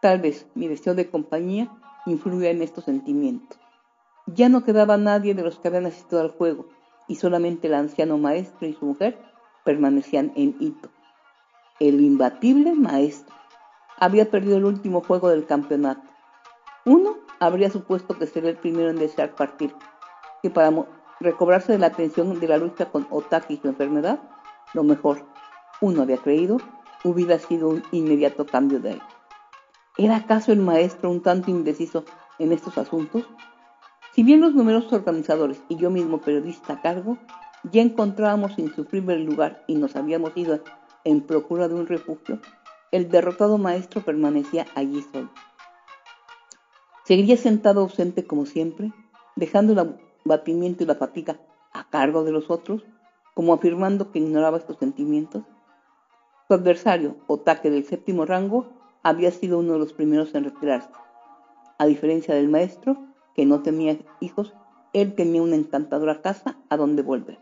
Tal 0.02 0.20
vez 0.20 0.48
mi 0.56 0.68
deseo 0.68 0.96
de 0.96 1.10
compañía 1.10 1.70
influía 2.06 2.52
en 2.52 2.62
estos 2.62 2.86
sentimientos. 2.86 3.60
Ya 4.28 4.50
no 4.50 4.64
quedaba 4.64 4.98
nadie 4.98 5.34
de 5.34 5.44
los 5.44 5.60
que 5.60 5.68
habían 5.68 5.86
asistido 5.86 6.22
al 6.22 6.32
juego, 6.32 6.68
y 7.08 7.16
solamente 7.16 7.68
el 7.68 7.74
anciano 7.74 8.18
maestro 8.18 8.68
y 8.68 8.74
su 8.74 8.86
mujer 8.86 9.20
permanecían 9.64 10.32
en 10.36 10.56
hito. 10.60 10.90
El 11.80 12.02
imbatible 12.02 12.74
maestro 12.74 13.36
había 13.98 14.30
perdido 14.30 14.58
el 14.58 14.66
último 14.66 15.02
juego 15.02 15.30
del 15.30 15.46
campeonato. 15.46 16.08
Uno 16.86 17.18
habría 17.40 17.70
supuesto 17.70 18.18
que 18.18 18.28
sería 18.28 18.52
el 18.52 18.58
primero 18.58 18.90
en 18.90 18.98
desear 18.98 19.36
partir, 19.36 19.76
que 20.42 20.50
para 20.50 20.72
recobrarse 21.20 21.72
de 21.72 21.80
la 21.80 21.88
atención 21.88 22.40
de 22.40 22.48
la 22.48 22.58
lucha 22.58 22.92
con 22.92 23.08
Otaki 23.10 23.56
y 23.56 23.58
su 23.58 23.68
enfermedad, 23.68 24.20
lo 24.74 24.84
mejor, 24.84 25.26
uno 25.82 26.02
había 26.02 26.18
creído, 26.18 26.58
hubiera 27.04 27.40
sido 27.40 27.70
un 27.70 27.84
inmediato 27.92 28.46
cambio 28.46 28.80
de 28.80 28.94
él. 28.94 29.02
¿Era 29.98 30.18
acaso 30.18 30.52
el 30.52 30.60
maestro 30.60 31.12
un 31.12 31.22
tanto 31.22 31.52
indeciso 31.52 32.04
en 32.40 32.52
estos 32.52 32.78
asuntos? 32.78 33.28
Si 34.14 34.24
bien 34.24 34.42
los 34.42 34.54
numerosos 34.54 34.94
organizadores 34.94 35.62
y 35.70 35.76
yo 35.76 35.90
mismo 35.90 36.20
periodista 36.20 36.74
a 36.74 36.82
cargo 36.82 37.18
ya 37.72 37.82
encontrábamos 37.82 38.58
insufrible 38.58 39.14
el 39.14 39.24
lugar 39.24 39.64
y 39.68 39.76
nos 39.76 39.96
habíamos 39.96 40.32
ido 40.36 40.62
en 41.04 41.22
procura 41.22 41.68
de 41.68 41.76
un 41.76 41.88
refugio, 41.88 42.40
el 42.92 43.10
derrotado 43.10 43.58
maestro 43.58 44.02
permanecía 44.02 44.66
allí 44.76 45.04
solo. 45.12 45.30
Seguiría 47.04 47.36
sentado 47.38 47.82
ausente 47.82 48.26
como 48.26 48.46
siempre, 48.46 48.94
dejando 49.36 49.74
el 49.74 49.98
abatimiento 50.26 50.84
y 50.84 50.88
la 50.88 50.96
fatiga 50.96 51.40
a 51.74 51.90
cargo 51.90 52.24
de 52.24 52.32
los 52.32 52.50
otros, 52.50 52.86
como 53.34 53.54
afirmando 53.54 54.12
que 54.12 54.20
ignoraba 54.20 54.58
estos 54.58 54.78
sentimientos. 54.78 55.44
Su 56.48 56.54
adversario, 56.54 57.18
Otake 57.28 57.70
del 57.70 57.86
séptimo 57.86 58.26
rango, 58.26 58.68
había 59.02 59.32
sido 59.32 59.60
uno 59.60 59.74
de 59.74 59.80
los 59.80 59.92
primeros 59.92 60.34
en 60.34 60.46
retirarse. 60.46 60.90
A 61.78 61.86
diferencia 61.86 62.36
del 62.36 62.48
maestro, 62.48 62.98
que 63.36 63.46
no 63.46 63.62
tenía 63.62 63.98
hijos, 64.22 64.54
él 64.94 65.16
tenía 65.16 65.42
una 65.42 65.56
encantadora 65.56 66.22
casa 66.22 66.58
a 66.70 66.78
donde 66.78 67.02
volver. 67.02 67.40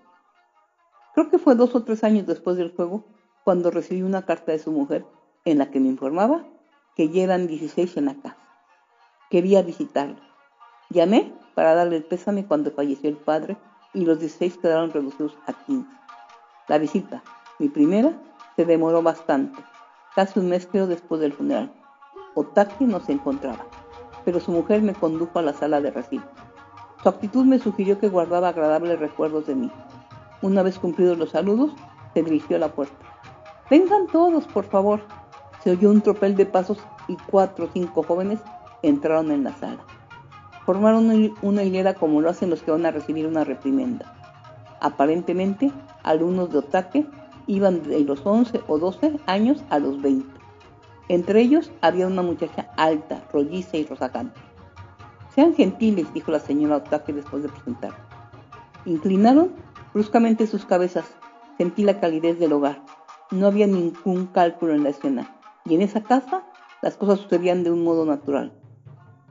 Creo 1.14 1.30
que 1.30 1.38
fue 1.38 1.56
dos 1.56 1.76
o 1.76 1.84
tres 1.84 2.04
años 2.04 2.26
después 2.26 2.58
del 2.58 2.74
juego 2.74 3.06
cuando 3.44 3.70
recibí 3.70 4.02
una 4.02 4.26
carta 4.26 4.54
de 4.54 4.60
su 4.60 4.72
mujer 4.72 5.06
en 5.46 5.58
la 5.58 5.70
que 5.70 5.80
me 5.80 5.90
informaba 5.90 6.48
que 6.96 7.10
ya 7.10 7.24
eran 7.24 7.48
16 7.48 7.98
en 7.98 8.06
la 8.06 8.16
casa. 8.16 8.41
Quería 9.32 9.64
visitarlo. 9.64 10.18
Llamé 10.90 11.34
para 11.56 11.74
darle 11.74 11.98
el 11.98 12.04
pésame 12.04 12.46
cuando 12.46 12.70
falleció 12.70 13.10
el 13.10 13.18
padre 13.18 13.58
y 13.94 14.06
los 14.06 14.20
16 14.20 14.58
quedaron 14.58 14.92
reducidos 14.92 15.36
a 15.48 15.54
15. 15.54 15.90
La 16.68 16.78
visita, 16.78 17.24
mi 17.58 17.70
primera, 17.70 18.14
se 18.56 18.66
demoró 18.66 19.02
bastante, 19.02 19.60
casi 20.14 20.40
un 20.40 20.50
mes 20.50 20.68
creo 20.72 20.86
después 20.86 21.20
del 21.20 21.34
funeral. 21.34 21.72
Otaki 22.36 22.86
no 22.86 23.00
se 23.00 23.14
encontraba 23.14 23.66
pero 24.26 24.40
su 24.40 24.52
mujer 24.52 24.82
me 24.82 24.94
condujo 24.94 25.40
a 25.40 25.42
la 25.42 25.54
sala 25.54 25.82
de 25.82 25.92
recibo. 25.92 26.24
Su 27.02 27.10
actitud 27.10 27.46
me 27.46 27.60
sugirió 27.60 28.00
que 28.00 28.10
guardaba 28.10 28.50
agradables 28.50 29.00
recuerdos 29.00 29.48
de 29.48 29.56
mí. 29.56 29.72
Una 30.42 30.64
vez 30.64 30.78
cumplidos 30.78 31.18
los 31.18 31.32
saludos, 31.32 31.72
se 32.14 32.24
dirigió 32.24 32.58
a 32.58 32.60
la 32.60 32.70
puerta. 32.70 32.96
Vengan 33.70 34.08
todos, 34.08 34.46
por 34.46 34.66
favor. 34.66 35.02
Se 35.64 35.72
oyó 35.72 35.90
un 35.90 36.02
tropel 36.02 36.36
de 36.36 36.46
pasos 36.46 36.80
y 37.08 37.16
cuatro 37.30 37.66
o 37.66 37.70
cinco 37.74 38.04
jóvenes 38.04 38.40
entraron 38.84 39.32
en 39.32 39.44
la 39.44 39.54
sala. 39.58 39.86
Formaron 40.66 41.34
una 41.42 41.64
hilera 41.64 41.96
como 41.96 42.22
lo 42.22 42.30
hacen 42.30 42.50
los 42.50 42.62
que 42.62 42.72
van 42.72 42.86
a 42.86 42.92
recibir 42.92 43.26
una 43.28 43.44
reprimenda. 43.44 44.14
Aparentemente, 44.80 45.72
alumnos 46.04 46.52
de 46.52 46.60
Otaque 46.60 47.06
iban 47.48 47.84
de 47.84 48.00
los 48.02 48.26
11 48.26 48.62
o 48.68 48.78
12 48.78 49.20
años 49.26 49.64
a 49.70 49.80
los 49.80 50.02
20. 50.02 50.28
Entre 51.08 51.42
ellos 51.42 51.72
había 51.82 52.08
una 52.08 52.22
muchacha 52.22 52.70
alta, 52.78 53.24
rolliza 53.34 53.78
y 53.78 53.86
rosacante. 53.86 54.40
Sean 55.36 55.54
gentiles, 55.56 56.14
dijo 56.14 56.32
la 56.32 56.40
señora 56.40 56.78
Otake 56.78 57.14
después 57.14 57.44
de 57.44 57.50
presentar. 57.50 57.92
Inclinaron 58.86 59.52
bruscamente 59.94 60.48
sus 60.48 60.66
cabezas. 60.66 61.06
Sentí 61.58 61.84
la 61.84 62.00
calidez 62.00 62.40
del 62.40 62.54
hogar. 62.54 62.82
No 63.30 63.48
había 63.48 63.68
ningún 63.68 64.28
cálculo 64.28 64.74
en 64.74 64.84
la 64.84 64.90
escena. 64.90 65.36
Y 65.66 65.76
en 65.76 65.82
esa 65.82 66.02
casa 66.02 66.44
las 66.82 66.98
cosas 66.98 67.20
sucedían 67.20 67.64
de 67.64 67.72
un 67.72 67.84
modo 67.84 68.06
natural. 68.06 68.54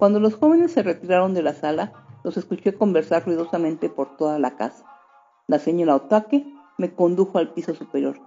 Cuando 0.01 0.19
los 0.19 0.35
jóvenes 0.35 0.73
se 0.73 0.83
retiraron 0.83 1.35
de 1.35 1.43
la 1.43 1.53
sala, 1.53 1.93
los 2.25 2.39
escuché 2.39 2.73
conversar 2.73 3.27
ruidosamente 3.27 3.91
por 3.91 4.17
toda 4.17 4.39
la 4.39 4.57
casa. 4.57 4.87
La 5.47 5.59
señora 5.59 5.95
Otake 5.95 6.47
me 6.79 6.95
condujo 6.95 7.37
al 7.37 7.53
piso 7.53 7.75
superior, 7.75 8.19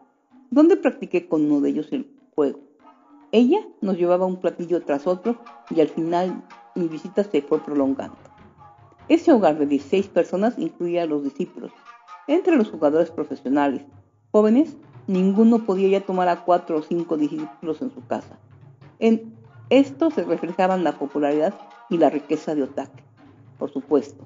donde 0.52 0.78
practiqué 0.78 1.28
con 1.28 1.46
uno 1.46 1.62
de 1.62 1.72
ellos 1.72 1.88
el 1.92 2.16
juego. 2.36 2.60
Ella 3.32 3.58
nos 3.82 3.98
llevaba 3.98 4.28
un 4.28 4.40
platillo 4.40 4.84
tras 4.84 5.08
otro 5.08 5.40
y 5.72 5.82
al 5.82 5.88
final 5.88 6.44
mi 6.76 6.88
visita 6.88 7.24
se 7.24 7.42
fue 7.42 7.58
prolongando. 7.60 8.18
Ese 9.10 9.34
hogar 9.34 9.58
de 9.58 9.66
16 9.66 10.10
personas 10.10 10.60
incluía 10.60 11.02
a 11.02 11.08
los 11.08 11.24
discípulos. 11.24 11.72
Entre 12.28 12.56
los 12.56 12.70
jugadores 12.70 13.10
profesionales 13.10 13.82
jóvenes, 14.30 14.78
ninguno 15.08 15.66
podía 15.66 15.88
ya 15.88 16.06
tomar 16.06 16.30
a 16.30 16.46
cuatro 16.46 16.78
o 16.78 16.84
cinco 16.84 17.18
discípulos 17.18 17.82
en 17.82 17.90
su 17.90 18.06
casa. 18.06 18.38
Esto 19.70 20.12
se 20.12 20.24
reflejaban 20.24 20.84
la 20.84 20.94
popularidad 20.94 21.54
y 21.90 21.98
la 21.98 22.10
riqueza 22.10 22.56
de 22.56 22.64
Otake, 22.64 23.04
por 23.58 23.72
supuesto, 23.72 24.26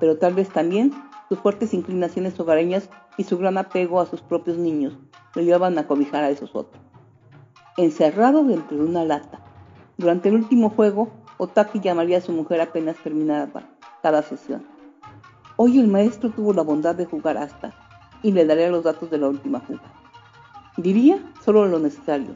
pero 0.00 0.18
tal 0.18 0.34
vez 0.34 0.48
también 0.48 0.92
sus 1.28 1.38
fuertes 1.38 1.74
inclinaciones 1.74 2.38
hogareñas 2.40 2.88
y 3.16 3.24
su 3.24 3.38
gran 3.38 3.58
apego 3.58 4.00
a 4.00 4.06
sus 4.06 4.22
propios 4.22 4.56
niños 4.56 4.96
lo 5.34 5.42
llevaban 5.42 5.78
a 5.78 5.86
cobijar 5.86 6.24
a 6.24 6.30
esos 6.30 6.54
otros 6.54 6.82
encerrado 7.78 8.44
dentro 8.44 8.76
de 8.76 8.82
una 8.82 9.04
lata. 9.04 9.40
Durante 9.96 10.28
el 10.28 10.34
último 10.34 10.70
juego, 10.70 11.10
Otaki 11.38 11.80
llamaría 11.80 12.18
a 12.18 12.20
su 12.20 12.32
mujer 12.32 12.60
apenas 12.60 12.96
terminada 12.96 13.48
cada 14.02 14.22
sesión. 14.22 14.66
Hoy 15.56 15.78
el 15.78 15.88
maestro 15.88 16.30
tuvo 16.30 16.52
la 16.52 16.62
bondad 16.62 16.96
de 16.96 17.06
jugar 17.06 17.36
hasta 17.36 17.72
y 18.22 18.32
le 18.32 18.44
daría 18.44 18.68
los 18.68 18.84
datos 18.84 19.10
de 19.10 19.18
la 19.18 19.28
última 19.28 19.60
jugada. 19.60 19.92
Diría 20.76 21.22
solo 21.44 21.66
lo 21.66 21.78
necesario, 21.78 22.34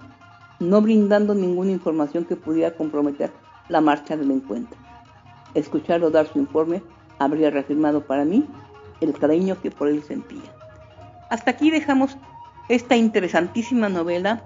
no 0.62 0.80
brindando 0.80 1.34
ninguna 1.34 1.72
información 1.72 2.24
que 2.24 2.36
pudiera 2.36 2.74
comprometer 2.74 3.32
la 3.68 3.80
marcha 3.80 4.16
del 4.16 4.30
encuentro. 4.30 4.78
Escucharlo 5.54 6.10
dar 6.10 6.26
su 6.26 6.38
informe 6.38 6.82
habría 7.18 7.50
reafirmado 7.50 8.04
para 8.06 8.24
mí 8.24 8.46
el 9.00 9.12
cariño 9.12 9.60
que 9.60 9.70
por 9.70 9.88
él 9.88 10.02
sentía. 10.02 10.54
Hasta 11.30 11.50
aquí 11.50 11.70
dejamos 11.70 12.16
esta 12.68 12.96
interesantísima 12.96 13.88
novela 13.88 14.44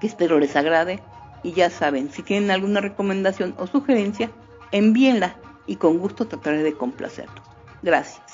que 0.00 0.06
espero 0.06 0.38
les 0.38 0.56
agrade. 0.56 1.02
Y 1.42 1.52
ya 1.52 1.70
saben, 1.70 2.10
si 2.10 2.22
tienen 2.22 2.50
alguna 2.50 2.80
recomendación 2.80 3.54
o 3.58 3.66
sugerencia, 3.66 4.30
envíenla 4.72 5.36
y 5.66 5.76
con 5.76 5.98
gusto 5.98 6.26
trataré 6.26 6.62
de 6.62 6.72
complacerlos. 6.72 7.44
Gracias. 7.82 8.27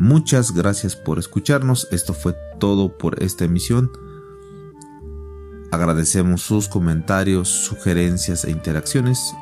Muchas 0.00 0.52
gracias 0.52 0.94
por 0.94 1.18
escucharnos. 1.18 1.88
Esto 1.90 2.14
fue 2.14 2.32
todo 2.60 2.96
por 2.96 3.20
esta 3.20 3.44
emisión. 3.44 3.90
Agradecemos 5.72 6.40
sus 6.40 6.68
comentarios, 6.68 7.48
sugerencias 7.48 8.44
e 8.44 8.52
interacciones. 8.52 9.34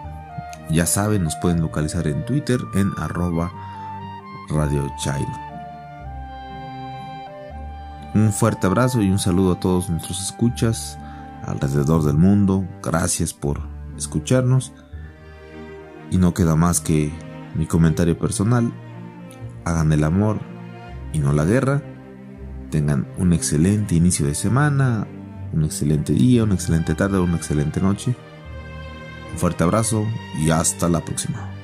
Ya 0.70 0.86
saben, 0.86 1.24
nos 1.24 1.36
pueden 1.42 1.60
localizar 1.60 2.06
en 2.06 2.24
Twitter 2.24 2.58
en 2.74 2.90
arroba 2.96 3.52
Radio 4.48 4.90
Chairo. 5.04 5.30
Un 8.14 8.32
fuerte 8.32 8.66
abrazo 8.66 9.02
y 9.02 9.10
un 9.10 9.18
saludo 9.18 9.52
a 9.52 9.60
todos 9.60 9.90
nuestros 9.90 10.22
escuchas 10.22 10.98
alrededor 11.44 12.02
del 12.02 12.16
mundo. 12.16 12.66
Gracias 12.82 13.34
por 13.34 13.60
escucharnos. 13.98 14.72
Y 16.10 16.16
no 16.16 16.32
queda 16.32 16.56
más 16.56 16.80
que 16.80 17.12
mi 17.54 17.66
comentario 17.66 18.18
personal. 18.18 18.72
Hagan 19.66 19.92
el 19.92 20.04
amor 20.04 20.38
y 21.12 21.18
no 21.18 21.32
la 21.32 21.44
guerra. 21.44 21.82
Tengan 22.70 23.08
un 23.18 23.32
excelente 23.32 23.96
inicio 23.96 24.24
de 24.24 24.36
semana, 24.36 25.08
un 25.52 25.64
excelente 25.64 26.12
día, 26.12 26.44
una 26.44 26.54
excelente 26.54 26.94
tarde 26.94 27.18
una 27.18 27.36
excelente 27.36 27.80
noche. 27.80 28.14
Un 29.32 29.38
fuerte 29.38 29.64
abrazo 29.64 30.06
y 30.38 30.50
hasta 30.50 30.88
la 30.88 31.04
próxima. 31.04 31.55